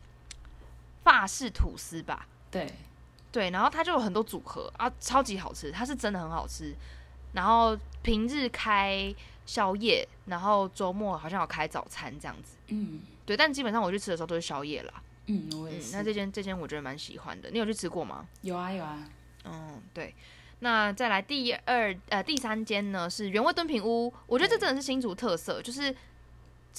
[1.04, 2.72] 法式吐司吧，对，
[3.32, 6.76] 对，然后它就有很多组合啊，超级好吃，它是真的很好吃。
[7.34, 9.14] 然后平日开
[9.46, 12.58] 宵夜，然后周末好像有开早餐这样子。
[12.68, 14.94] 嗯对，但基本上我去吃的时候都是宵夜啦。
[15.28, 15.96] 嗯，我也嗯，是。
[15.96, 18.28] 那这间这间我觉得蛮喜欢的，你有去吃过吗？
[18.42, 19.00] 有啊有啊，
[19.46, 20.14] 嗯，对。
[20.60, 25.92] 那再来第二呃第三间呢是原味炖品屋，我觉得这真的是新竹特色，就是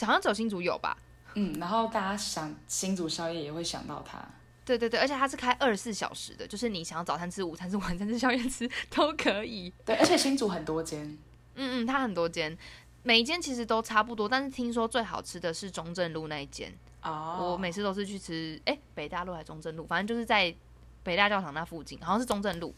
[0.03, 0.97] 好像只有新竹有吧？
[1.35, 4.19] 嗯，然后大家想新竹宵夜也会想到它。
[4.65, 9.73] 对对对，而且它是开二十四小时的，就是你想要早餐吃、午餐吃、晚餐吃、宵夜吃 都可以。
[9.85, 11.07] 对，而且新竹很多间。
[11.55, 12.57] 嗯嗯，它很多间，
[13.03, 16.73] 每一间其实都差不多，但是听说最好吃的是中正路那一间。
[17.03, 20.55] 哦，我每次都是去吃，哎、北大路还是中正路，反正就是在
[21.03, 22.75] 北大教堂那附近，好像是中正路。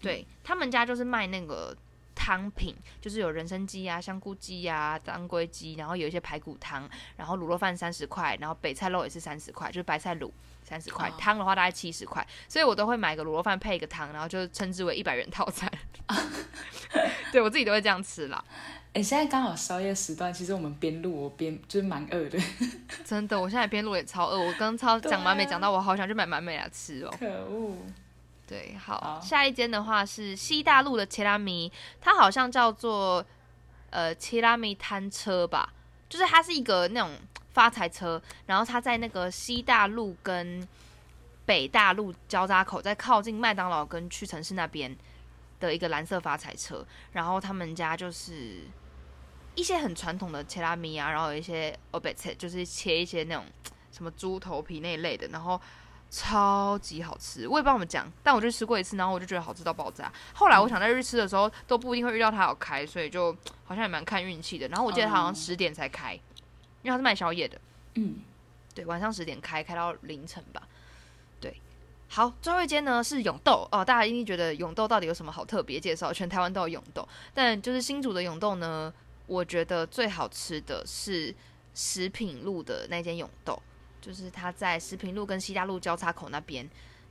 [0.00, 1.74] 对他们家就是卖那个
[2.14, 10.30] 汤品，就是有人参鸡啊、香菇鸡啊、当归鸡，然后有一些排骨汤，然后卤肉饭三十块，然后北菜肉也是三十块，就是白菜卤
[10.72, 15.70] 三十块哦，汤的话大概七十块，所以我都会买个卤肉饭配一个汤，然后就称之为一百元套餐。
[17.30, 18.42] 对我自己都会这样吃啦，
[18.94, 22.38] 哎，现在刚好宵夜时段，其实我们边录我边就是蛮饿的。
[23.04, 27.14] 真的，我现在边录也超饿，我刚超对讲满美啊讲到我好想去买满美来吃哦。
[27.18, 27.76] 可恶。
[28.46, 33.22] 对，好，好下一间的话是西大路的切拉米，它好像叫做
[33.90, 35.74] 呃切拉米摊车吧，
[36.08, 37.10] 就是它是一个那种
[37.52, 40.66] 发财车，然后它在那个西大路跟
[41.44, 44.96] 北大路交叉口，在靠近麦当劳跟屈臣氏那边
[45.60, 48.60] 的一个蓝色发财车，然后他们家就是
[49.54, 53.44] 一些很传统的切拉米啊，然后有一些 o b e t 就是切一些那种
[53.92, 55.60] 什么猪头皮那一类的，然后
[56.08, 57.46] 超级好吃。
[57.46, 60.10] 我也不知道怎么讲，但我就吃过一次，然后我就觉得好吃到爆炸。
[60.32, 64.66] 后来我想在日吃的时候，都不一定会遇到它有开，所以就好像也蛮看运气的。
[64.68, 66.18] 然后我记得它好像哦十点才开，
[66.82, 67.60] 因为他是卖宵夜的，
[67.94, 68.16] 嗯，
[68.74, 70.66] 对，晚上十点开，开到凌晨吧。
[71.40, 71.56] 对，
[72.08, 76.12] 好，最后一间呢是永豆哦，大家一定觉得永豆到底有什么好特别介绍？
[76.12, 78.92] 全台湾都有永豆，但就是新竹的永豆呢，
[79.26, 81.34] 我觉得最好吃的是
[81.74, 83.60] 食品路的那间永豆，
[84.00, 86.68] 就是它在食品路跟西大路交叉口那边，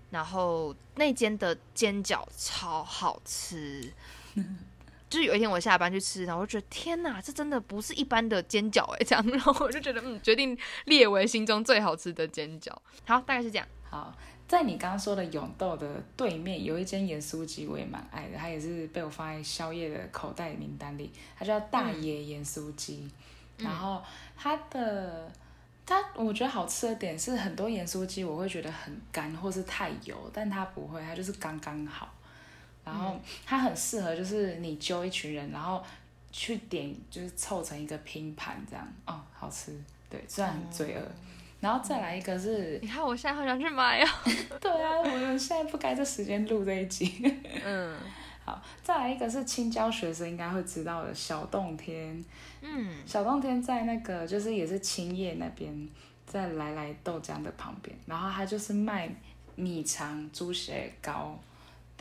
[0.10, 3.94] 然后那间的煎饺超好吃。
[5.12, 12.72] 就是有一天我下班去吃，然后我就觉得天哪，这真的不是一般的煎饺哎，这样， 然后我就觉得嗯，决定列为心中最好吃的煎饺。
[13.06, 13.68] 好，大概是这样。
[13.90, 14.16] 好，
[14.48, 23.08] 在你刚刚说的永豆的对面有一间盐酥鸡，我也蛮爱的，它也是被我放在宵夜的口袋名单里，它叫大爷盐酥鸡，
[23.58, 24.02] 嗯然后
[24.38, 25.30] 它的。
[25.84, 32.14] 它我觉得好吃的点是很多盐酥鸡我会觉得很干或是太油，但它不会，它就是刚刚好。
[32.84, 35.84] 然后它很适合就是你揪一群人，然后
[36.32, 39.74] 去点就是凑成一个拼盘这样，哦，好吃。
[40.10, 41.02] 对，虽然很罪恶。
[41.62, 44.08] 然后再来一个是，你看我现在好想去买哦。
[44.60, 47.24] 对啊，我们现在不该这时间录这一集。
[47.64, 47.96] 嗯
[48.44, 52.26] 好，再来一个是青椒学生应该会知道的小洞天，
[52.62, 55.88] 嗯，小洞天在那个就是也是青叶那边，
[56.26, 59.08] 在来来豆浆的旁边，然后它就是卖
[59.56, 61.40] 米肠猪血糕，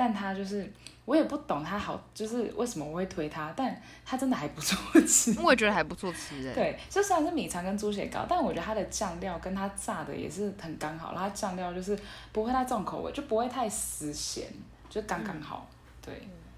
[0.01, 0.67] 但他就是
[1.05, 5.39] 我也不懂他好就是为什么我会推他，但他真的还不错吃。
[5.39, 6.55] 我也觉得还不错吃哎。
[6.55, 11.99] 对，就虽然是米肠跟猪血糕，但我觉得它的酱料跟它炸的也是很刚好，然后它酱料就是
[12.33, 14.47] 不会太重口味，就不会太死咸，
[14.89, 15.69] 就刚刚好，
[16.01, 16.15] 对，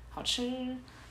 [0.08, 0.48] 好吃。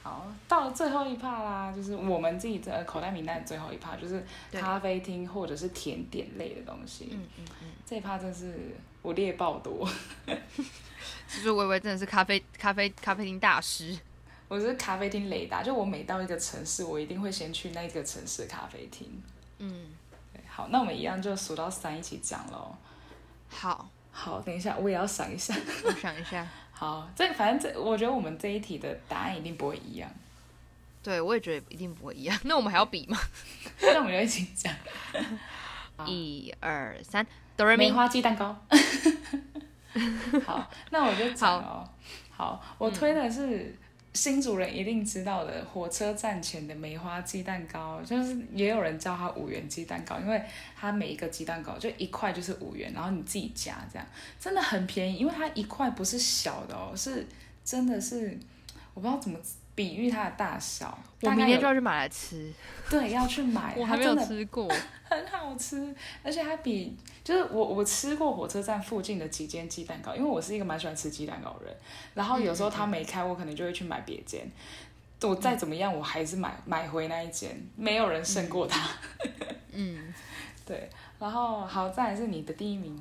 [0.03, 7.09] 好，到了最后一趴啦，就是我们自己的口袋名单的最后一趴，就是咖啡厅或者是甜点类的东西。
[7.11, 9.87] 嗯嗯嗯，这一趴真是我猎豹多，
[11.27, 13.97] 其实微微真的是咖啡咖啡咖啡厅大师。
[14.47, 19.21] 我是咖啡厅雷达，就我每到一个城市，我一定会先去那个城市的咖啡厅。
[19.59, 19.87] 嗯，
[20.33, 22.75] 对好，那我们一样就数到三一起讲喽。
[23.47, 25.55] 好，好，等一下，我也要想一下。
[25.85, 26.45] 我想一下。
[26.73, 30.11] 好，这反正这，我觉得我们这一题的答案一定不会一样，
[31.01, 32.37] 对，我也觉得一定不会一样。
[32.43, 33.17] 那我们还要比吗？
[33.81, 34.73] 那我们就一起讲。
[36.07, 37.85] 一二三，哆瑞咪。
[37.85, 38.59] 梅花鸡蛋糕。
[40.45, 41.87] 好，那我就讲哦。
[42.29, 43.75] 好，我推的是
[44.13, 50.41] 新主人一定知道的，火车站前的梅花鸡蛋糕，就是也有人叫它五元鸡蛋糕，因为
[50.75, 54.07] 它每一个鸡蛋糕就一块就是五元，然后你自己夹，这样
[54.39, 57.27] 真的很便宜，因为它一块不是小的哦，是
[57.63, 58.37] 真的是
[58.93, 59.37] 我不知道怎么
[59.75, 60.97] 比喻它的大小。
[61.21, 62.51] 我明天就要去买来吃。
[62.89, 63.75] 对，要去买。
[63.77, 64.67] 我还没有吃过，
[65.03, 71.75] 很好吃，而且它比就是我我吃过火车站附近的几间鸡蛋糕，因为我是一个蛮喜欢吃鸡蛋糕的人。
[72.15, 74.49] 然后有时候他没开，我可能就会去买别间。
[75.21, 78.89] 我再怎么样，我还是买买回那一间，没有人胜过他。
[79.71, 80.11] 嗯，
[80.65, 80.89] 对。
[81.19, 82.99] 然后好，再来是你的第一名。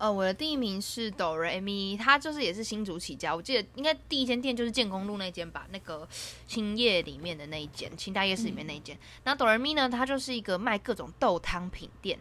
[0.00, 6.08] 呃，我的第一名是哆瑞咪，它就是也是新竹起家，我记得应该第一间店就是建工路那间吧，那个
[6.46, 8.98] 青叶里面的那一间，清大夜市里面那一间。
[9.24, 12.18] 那哆瑞咪呢，它就是一个卖各种豆汤品店，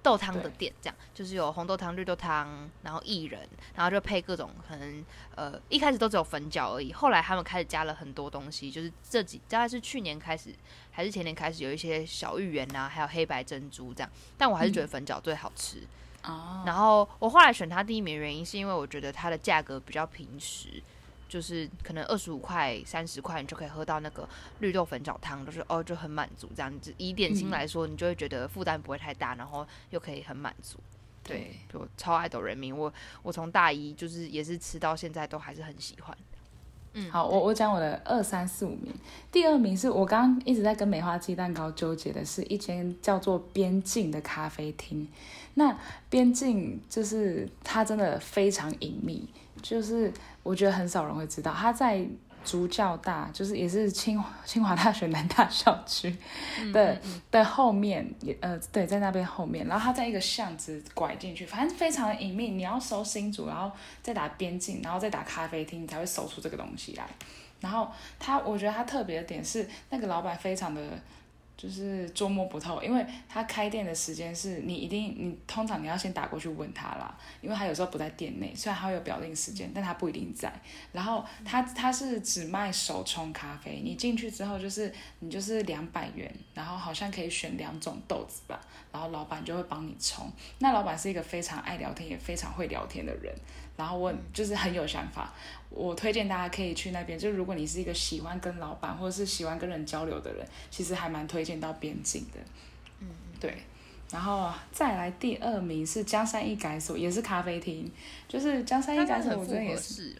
[0.00, 3.40] 豆汤的店，这样就是有红豆汤、绿豆汤，然后薏仁，
[3.74, 5.04] 然后就配各种可能
[5.34, 10.54] 呃一开始都只有粉饺而已，后来他们开始加了很多东西，就是这几大概是去年开始
[10.92, 15.82] 还是前年开始有一些小芋圆啊，还有黑白珍珠这样，但我还是觉得粉饺最好吃。
[16.66, 20.82] 然后我后来选它第一名的原因，是因为我觉得它的价格比较平实，
[21.28, 24.28] 就是可能二十五块、三十块，你就可以喝到那个
[24.60, 26.92] 绿豆粉饺汤，就是哦就很满足这样子。
[26.98, 30.78] 以点心来说，你就会觉得负担不会太大，然后又可以很满足。
[31.22, 36.16] 对，我超爱抖人民，我我从大一就是也是吃到现在都还是很喜欢。
[36.94, 38.94] 嗯，好，我我讲我的二三四五名，
[39.30, 45.06] 第二名是我刚刚一直在跟梅花鸡蛋糕纠结的，是一间叫做边境的咖啡厅。
[45.58, 45.76] 那
[46.08, 49.28] 边境就是它真的非常隐秘，
[49.60, 50.12] 就是
[50.44, 52.06] 我觉得很少人会知道，它在
[52.44, 56.16] 主教大，就是也是清清华大学南大校区
[56.72, 56.98] 的
[57.30, 67.04] 的后面，也呃对，在那边后面，然后它在一个巷子拐进去，反正非常隐秘，你要搜新竹，然后再打边境，然后再打咖啡厅，你才会搜出这个东西来。
[67.60, 67.90] 然后
[68.20, 70.80] 他，我觉得他特别的点是，那个老板非常的。
[71.58, 80.52] 就是捉摸不透，因为他开店的时间是你一定，你通常你要先打过去问他啦，因为他有时候不在店内，虽然他有表定时间，但他不一定在。
[80.92, 88.60] 然后他他是只卖手冲咖啡，你进去之后就是你就是两百元，然后好像可以选两种豆子吧，
[88.92, 90.30] 然后老板就会帮你冲。
[90.60, 93.34] 那老板是一个非常爱聊天也非常会聊天的人。
[93.78, 95.32] 然后我就是很有想法，
[95.70, 97.16] 我推荐大家可以去那边。
[97.16, 102.40] 就如果你是一个喜欢跟老板或者是喜欢跟人交流的人，其实还蛮推荐到边境的。
[102.98, 103.06] 嗯，
[103.38, 103.56] 对。
[104.10, 107.88] 然后再来第二名是江山一改所，也是咖啡厅，
[108.26, 110.16] 就是江山一改所，我觉得也是。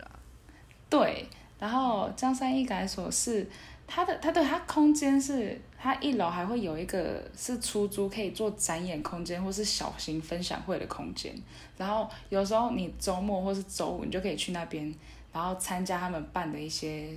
[0.89, 1.27] 对，
[1.59, 3.45] 然后江山一改所是。
[3.91, 11.35] 它的它的它空间是，它一楼还会有一个是出租可以做展演空间或是小型分享会的空间，
[11.79, 14.95] 然后有时候你周末或是周五你就可以去那边，
[15.33, 17.09] 然后参加他们办的一些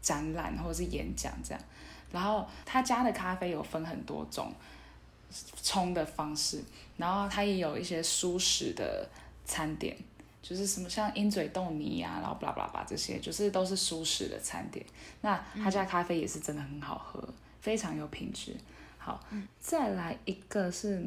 [0.00, 1.60] 展览或是演讲这样，
[2.12, 4.52] 然后他家的咖啡有分很多种
[5.62, 6.62] 冲的方式，
[6.96, 9.04] 然后他也有一些舒适的
[9.44, 9.96] 餐点。
[10.46, 14.84] 就是什么像鹰嘴豆泥呀，然后巴拉巴拉巴这些，就是都是舒适的餐点。
[15.22, 17.26] 那他家咖啡也是真的很好喝，
[17.62, 18.54] 非常有品质。
[18.98, 19.18] 好，
[19.58, 21.02] 再来一个是，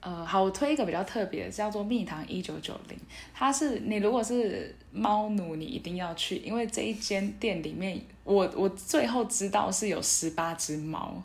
[0.00, 2.98] 呃，好，我推一个比较特别的，叫做蜜糖一九九零。
[3.32, 11.22] 它是你如果是猫奴，你一定要去，因为这一间店里面，我我最后知道是有十八只猫，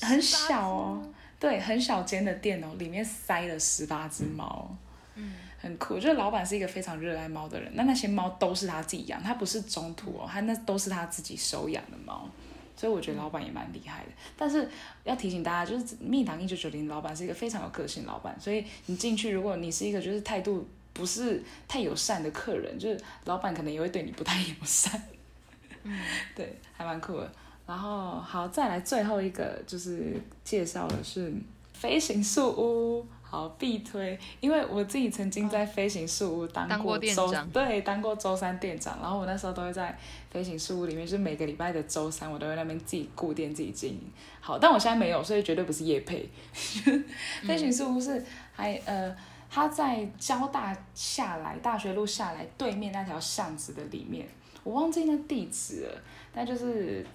[0.00, 4.76] 很小哦，对，很小间的店哦，里面塞了十八只猫。
[5.14, 5.32] 嗯。
[5.68, 7.70] 很酷，我觉得老板是一个非常热爱猫的人。
[7.74, 12.26] 那那些猫都是他自己养，他不是中途哦，他那都是他自己收养的猫，
[12.74, 14.10] 所以我觉得老板也蛮厉害的。
[14.36, 14.68] 但是
[15.04, 25.00] 要提醒大家，就是蜜糖一九九零老板是一个非常有个性老板，所以你进去，如果你是一个就是态度不是太友善的客人，就是老板可能也会对你不太友善。
[25.84, 26.00] 嗯，
[26.34, 27.30] 对，还蛮酷的。
[27.66, 31.30] 然后好，再来最后一个就是介绍的是
[31.74, 33.06] 飞行树屋。
[33.30, 38.98] 好必推，因为我自己曾经在飞行事务当过周，对，当过周三店长。
[39.02, 39.94] 然后我那时候都会在
[40.30, 44.00] 飞行事务里面，就是每个礼拜的周三，我都会那边自己顾店、自己经营。
[44.40, 46.26] 好，但我现在没有，所以绝对不是夜配。
[47.44, 49.14] 飞行事务是还呃，
[49.50, 54.26] 他在交大下来，大学路下来对面那条巷子的里面，
[54.64, 57.06] 我忘记那地址了，但就是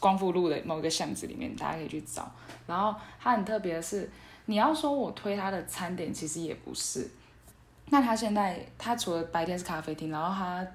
[0.00, 2.28] 光复路的某个巷子里面，大家可以去找。
[2.66, 4.10] 然后它很特别的是。
[4.46, 7.08] 你要说我推他的餐点，其实也不是。
[7.90, 10.66] 那他现在，他除了白天是咖啡厅，然后他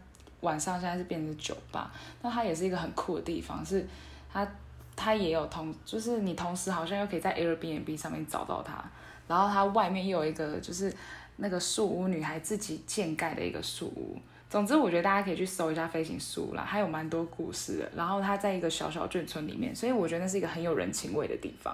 [0.42, 1.92] 晚上现在是变成酒吧。
[2.22, 3.86] 那他也是一个很酷的地方，是
[4.32, 4.48] 他
[4.96, 8.84] 他也有同，就是你同时好像又可以在 Airbnb 上面找到他。
[9.28, 10.94] 然后他外面又有一个，就是
[11.38, 14.18] 那个树屋女孩自己建盖的一个树屋，
[14.50, 17.92] 总之，我觉得大家可以去搜一下飞行树啦，还有蛮多故事的。
[17.96, 21.74] 然后它在一个小小眷村里面，所以我觉得那是一个很有人情味的地方。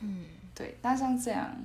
[0.00, 0.76] 嗯，对。
[0.82, 1.56] 那像这样，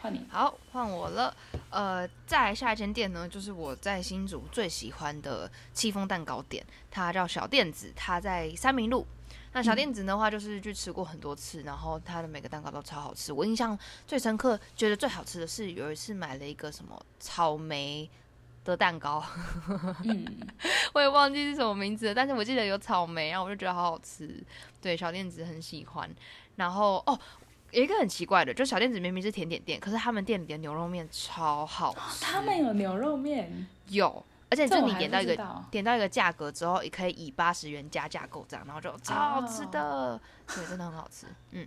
[0.00, 0.26] 换你。
[0.28, 1.34] 好，换我了。
[1.70, 9.06] 呃，再下一间店呢，就是我在新竹最喜欢的戚风蛋糕店，它叫小店子，它在三明路。
[9.52, 13.32] 那小店子的话，就是去吃过很多次，然后它的每个蛋糕都超好吃。
[13.32, 18.08] 我印象最深刻，觉得最好吃的是有一次买了一个什么草莓
[18.64, 19.24] 的蛋糕，
[20.04, 20.26] 嗯，
[20.92, 24.44] 我也忘记是什么名字了，但是我记得有草莓，然后我就觉得好好吃。
[24.82, 26.10] 对，小店子很喜欢。
[26.56, 27.18] 然后哦，
[27.76, 32.24] 有一个很奇怪的，就小店子明明是甜点店，可是他们店里的牛肉面超好吃。
[32.24, 35.36] 他们有牛肉面，有，而且这我还就你点到一个
[35.70, 41.26] 点到一个价格之后，也可以以八十元加价购这样，然后就超好吃的，对，真的很好吃。
[41.50, 41.66] 嗯，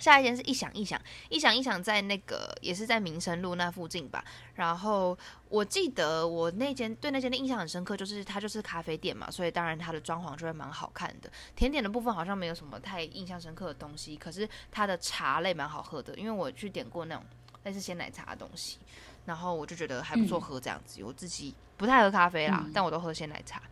[0.00, 4.24] 下一间是一想一想，一想一想在那个也是在民生路那附近吧。
[4.54, 5.16] 然后
[5.48, 11.30] 我记得我那间对那间的印象很深刻，就是它就是咖啡店嘛，所以当然它的装潢就会蛮好看的。
[11.54, 17.24] 甜点的部分好像没有什么太印象深刻的东西，可是它的茶类蛮好喝的，因为我去点过那种
[17.64, 18.78] 类似鲜奶茶的东西，
[19.26, 21.04] 然后我就觉得还不错嗯喝这样子。
[21.04, 23.62] 我自己不太喝咖啡啦，嗯但我都喝鲜奶茶。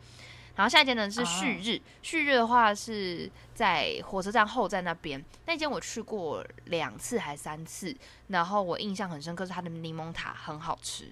[0.59, 7.95] 然后下一间呢是旭日，旭日的话是在火车站后站那边，那间我去过两次还三次，
[8.27, 11.05] 然后我印象很深刻是它的柠檬塔很好吃。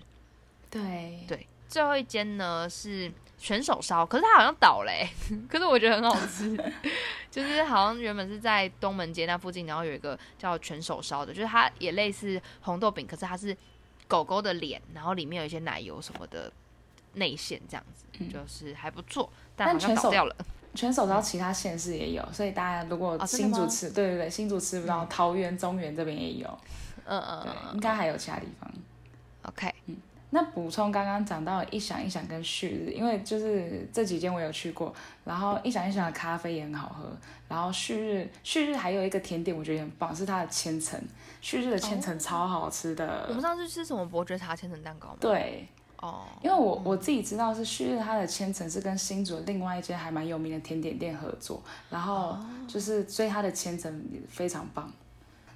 [0.69, 5.09] 对对，最后一间呢是全手烧，可是它好像倒嘞、
[5.49, 6.57] 可是我觉得很好吃，
[7.31, 13.57] 就是好像原本是在东门街那附近，然后有一个叫全手烧的，就是它也类似红豆饼，可是它是
[14.09, 16.53] 狗狗的脸，然后里面有一些奶油什么的
[17.17, 20.37] 内线这样子，嗯就是还不错，但但好像全手倒掉了。
[20.75, 26.59] 全手到其他县市也有，所以大家如果新竹吃，对对对，新竹吃不到，桃园、中原这边也有，
[27.07, 28.71] 嗯嗯对，嗯应该还有其他地方。
[29.45, 29.97] ，OK，嗯
[30.29, 34.93] 那补充刚刚讲到一想一想跟旭日，因为就是这几间我有去过，
[35.25, 37.11] 然后一想一想的咖啡也很好喝，
[37.49, 41.01] 然后旭日旭日还有一个甜点我觉得很棒，是它的千层，
[41.41, 43.25] 旭日的千层超好吃的。
[43.29, 45.67] 我们上次吃什么伯爵茶千层蛋糕吗？，对，
[46.07, 52.39] 哦，因为我我自己知道是旭日它的千层是跟新竹另外一间还蛮有名的甜点店合作，然后
[52.69, 54.91] 就是所以它的千层也非常棒。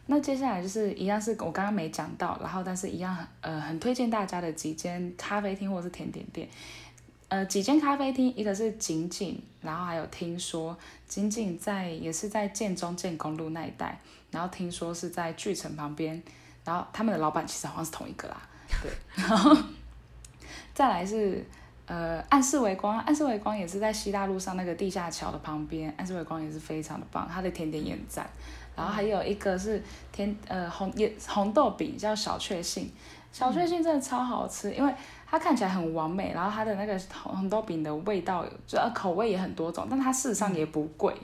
[0.06, 6.48] 那接下来就是一样是我刚刚没讲到，然后但是一样呃很推荐大家的几间咖啡厅或者是甜点店。
[7.28, 10.76] 呃，几间咖啡厅，一个是景景，然后还有听说
[11.06, 13.96] 景景在也是在建中建公路那一带，
[14.32, 16.20] 然后听说是在巨城旁边，
[16.64, 18.42] 然后他们的老板其实好像是同一个啦，
[18.82, 19.56] 对，然后
[20.80, 21.44] 再来是
[21.84, 28.26] 呃暗示微光，暗示微光也是在西大路上那个地下桥的旁边，暗示微光也是非常的棒，它的甜点也很赞。
[28.74, 32.90] 然后还有一个是甜呃红也红豆饼叫小确幸，
[33.30, 34.90] 小确幸真的超好吃，因为
[35.26, 41.14] 它看起来很完美，然后它的那个红红豆饼的味道就呃口味也很多种，但它事实上也不贵，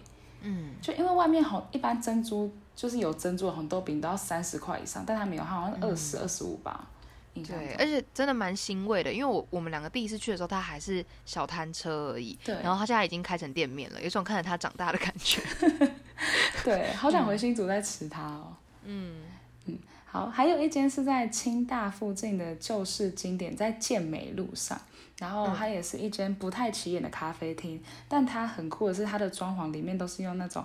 [0.42, 6.86] 嗯，就因为外面红一般珍珠就是有珍珠的红豆饼都要三十块以上，但它没有，它好像二十二十五吧，
[7.37, 15.41] 印象对，而且真的蛮欣慰的，因为我我们两个第一次去的时候，它还是小摊车而已，对然后它现在已经开成店面了，有种看着它长大的感觉。
[16.64, 18.57] 对，好想回新竹再吃它哦。
[18.84, 19.20] 嗯，
[20.07, 24.80] 好，还有一间是在清大附近的旧式经典，在健美路上。
[25.18, 30.62] 然后它也是一间不太起眼的咖啡厅，但它很酷的是，它的装潢里面都是用那种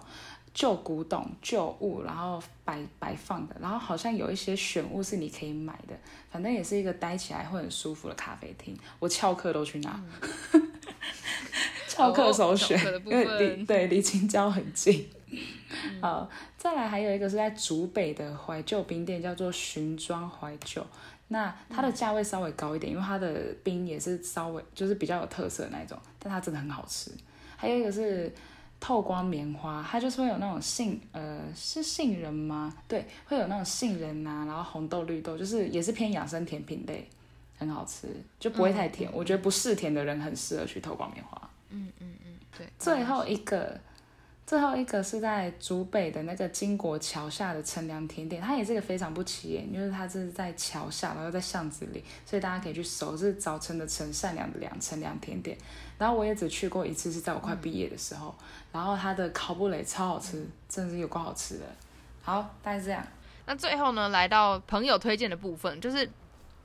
[0.54, 3.56] 旧古董、旧物，然后摆摆放的。
[3.62, 5.94] 然后好像有一些选物是你可以买的，
[6.30, 8.78] 反正也是一个待起来会很舒服的咖啡厅。
[9.00, 10.04] 我翘课都去那，
[11.88, 15.08] 翘课首选，因为离对离青椒很近。
[16.02, 20.86] 好，再来还有一个是在竹北的怀旧冰店，叫做寻庄怀旧。
[21.30, 27.10] 那它的价位稍微高一点，因为它的冰也是稍微就是比较有特色的那一种，但它真的很好吃。
[27.56, 28.30] 还有一个是
[28.82, 32.74] 透光棉花，它就是会有那种杏呃是杏仁吗？
[32.88, 37.08] 对，会有那种杏仁啊，然后红豆绿豆，就是也是偏养生甜品类，
[37.60, 38.08] 很好吃，
[38.40, 39.08] 就不会太甜。
[39.14, 41.50] 我觉得不嗜甜的人很适合去透光棉花。
[41.70, 42.68] 嗯嗯嗯对。
[42.80, 43.80] 最后一个，
[44.52, 55.58] 最后一个是在竹北的那个金国桥下的乘凉甜点，它也是一个非常不起眼，就是它是在桥下，然后在巷子里，所以大家可以去搜，是早晨的晨，善良的良，乘凉甜点。
[55.98, 58.36] 然后我也只去过一次，是在我快毕业的时候，
[58.74, 61.64] 然后它的烤布雷超好吃，真的是有够好吃的。
[62.22, 63.02] 好，大概是这样。
[63.46, 66.06] 那最后呢，来到朋友推荐的部分，就是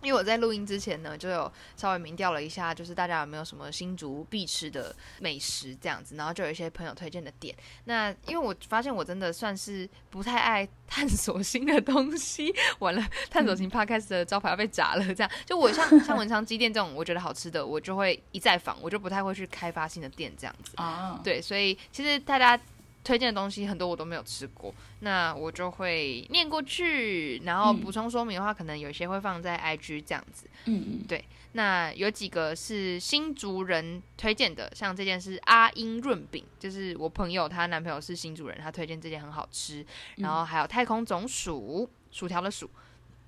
[0.02, 7.54] 因为我在录音之前呢，就有稍微民调了一下，就是大家有没有什么新竹必吃的美食这样子，然后就有一些朋友推荐的店。
[7.84, 20.72] 那因为我发现我真的算是不太爱探索新的东西，完了探索型 podcast 的招牌要被砸了，这样就我像 像文昌鸡店这种我觉得好吃的，我就会一再访，我就不太会去开发新的店这样子。
[20.76, 22.58] 啊，对，所以其实大家
[23.06, 30.48] 推荐的东西很多我都没有吃过，那我就会念过去，然后嗯补充说明的话，可能有些会放在 IG 这样子。
[30.64, 39.86] 嗯嗯，对那有几个是新竹人推荐的，像这件是阿英润饼，就是我朋友她男朋友是新竹人，他推荐这件很好吃。
[40.16, 42.68] 然后还有太空总薯，薯条的薯，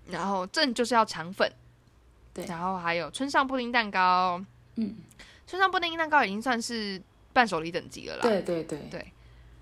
[0.09, 1.49] 然后正就是要肠粉，
[2.35, 2.45] 对。
[2.47, 4.97] 然后还有村上布丁蛋糕，嗯，
[5.47, 7.01] 村上布丁蛋糕已经算是
[7.33, 8.23] 伴手礼等级了啦。
[8.23, 8.79] 对对对。
[8.91, 9.13] 对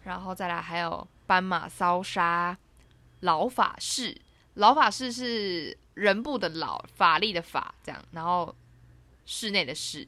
[0.07, 2.57] 然后再来还有斑马骚沙、
[3.21, 4.17] 老法式，
[4.55, 8.55] 老法式是人部的老，法力的法这样，然后
[9.25, 10.07] 室内的室，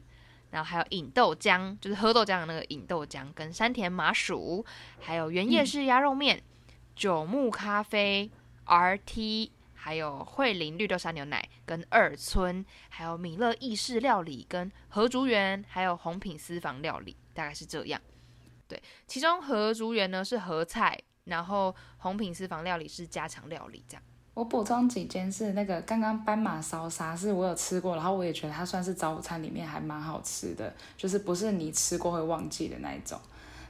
[0.51, 4.64] 然后还有饮豆浆，就是喝豆浆的那个饮豆浆，跟山田麻薯，
[5.01, 6.42] 还有原叶式鸭肉面、
[6.94, 8.30] 九牧咖啡、
[8.66, 9.51] RT。
[9.80, 17.99] 还有惠林绿豆沙牛奶跟二村，还有米勒意式料理跟和竹园，还有红品私房料理，大概是这样。
[18.69, 24.03] 对其中和竹园呢是和菜，然后红品私房料理是家常料理，这样。
[24.35, 33.19] 我补充几间是那个刚刚斑马烧沙是我有吃过，然后我也觉得它算是早午餐里面还蛮好吃的，就是不是你吃过会忘记的那一种。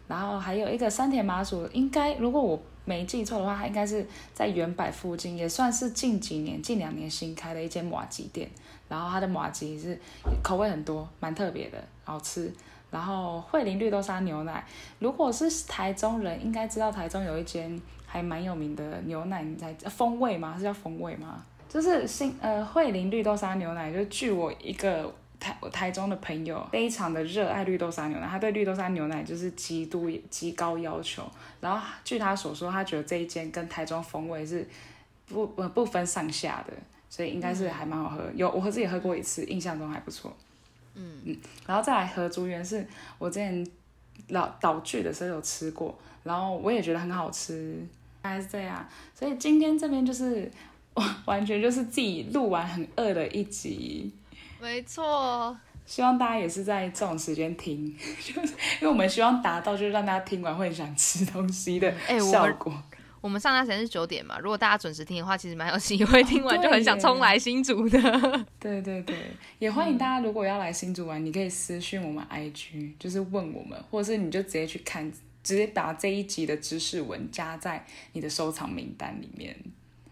[0.06, 8.50] 然后还有一个山田麻薯，应该如果我没记错的话，它应该是在原百附近，也算是近几年、近两年新开的一间马吉店。
[8.88, 9.98] 然后它的马吉是
[10.42, 12.52] 口味很多，蛮特别的，好吃。
[12.90, 14.64] 然后惠林绿豆沙牛奶，
[14.98, 20.54] 如果是台中人，应该知道台中有一间还蛮有名的牛奶，你猜呃风味吗？
[20.56, 21.44] 是叫风味吗？
[21.68, 31.22] 就是新呃惠林绿豆沙牛奶，就据我一个台台中的朋友非常的热爱绿豆沙牛奶，他对绿豆沙牛奶就是极度极高要求。
[31.60, 34.66] 然后据他所说，他觉得这一间跟台中风味是
[35.26, 36.72] 不呃不分上下的，
[37.10, 38.24] 所以应该是还蛮好喝。
[38.34, 40.34] 有我自己喝过一次，印象中还不错。
[40.98, 42.86] 嗯嗯，然后再来合竹园是
[43.18, 43.66] 我之前
[44.28, 47.80] 老岛剧的时候有吃过，然后我也觉得很好吃，
[48.20, 48.86] 大概是这样。
[49.14, 50.50] 所以今天这边就是
[50.94, 54.12] 完 完全就是自己录完很饿的一集，
[54.60, 62.72] 没错，希望大家也是在这种时间听， 就是因为我们希望达到就是让大家听完会很想吃东西的效果。
[63.20, 68.00] 我们上架时间是九点嘛，如果大家准时听的话，其实蛮有机会听完就很想耶冲来新竹的。
[68.60, 69.16] 对对对，
[69.58, 75.10] 也欢迎大家如果要来新竹玩，你可以私讯我们 IG，就是问我们，或者是你就直接去看，
[75.42, 79.56] 直接把这一集的知识文加在你的收藏名单里面。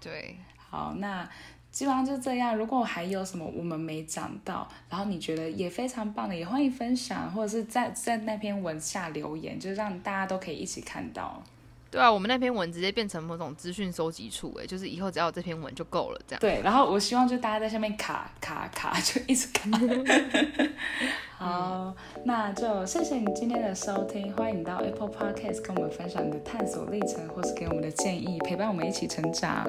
[0.00, 1.28] 对，好，那
[1.70, 2.56] 基本上就这样。
[2.56, 11.42] 如果还有什么我们没讲到，然后你觉得也非常棒的，也欢迎分享，或者是在在那篇文下留言，就是让大家都可以一起看到。
[11.90, 16.40] 对啊，我们那篇文直接变成某种资讯收集处，哎，就是以后只要有这篇文就够了，这样。
[16.40, 19.70] 对，然后我希望就大家在下面卡卡卡，就一直卡。
[21.38, 29.66] 好，那就谢谢你今天的收听，欢迎你到 Apple Podcast 跟我们分享你的探索历程，或是给我们的建议，陪伴我们一起成长。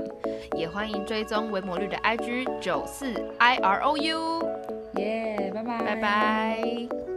[0.55, 4.49] 也欢迎追踪维摩绿的 IG 九四 I R O U，
[4.95, 7.16] 耶、拜拜，拜拜。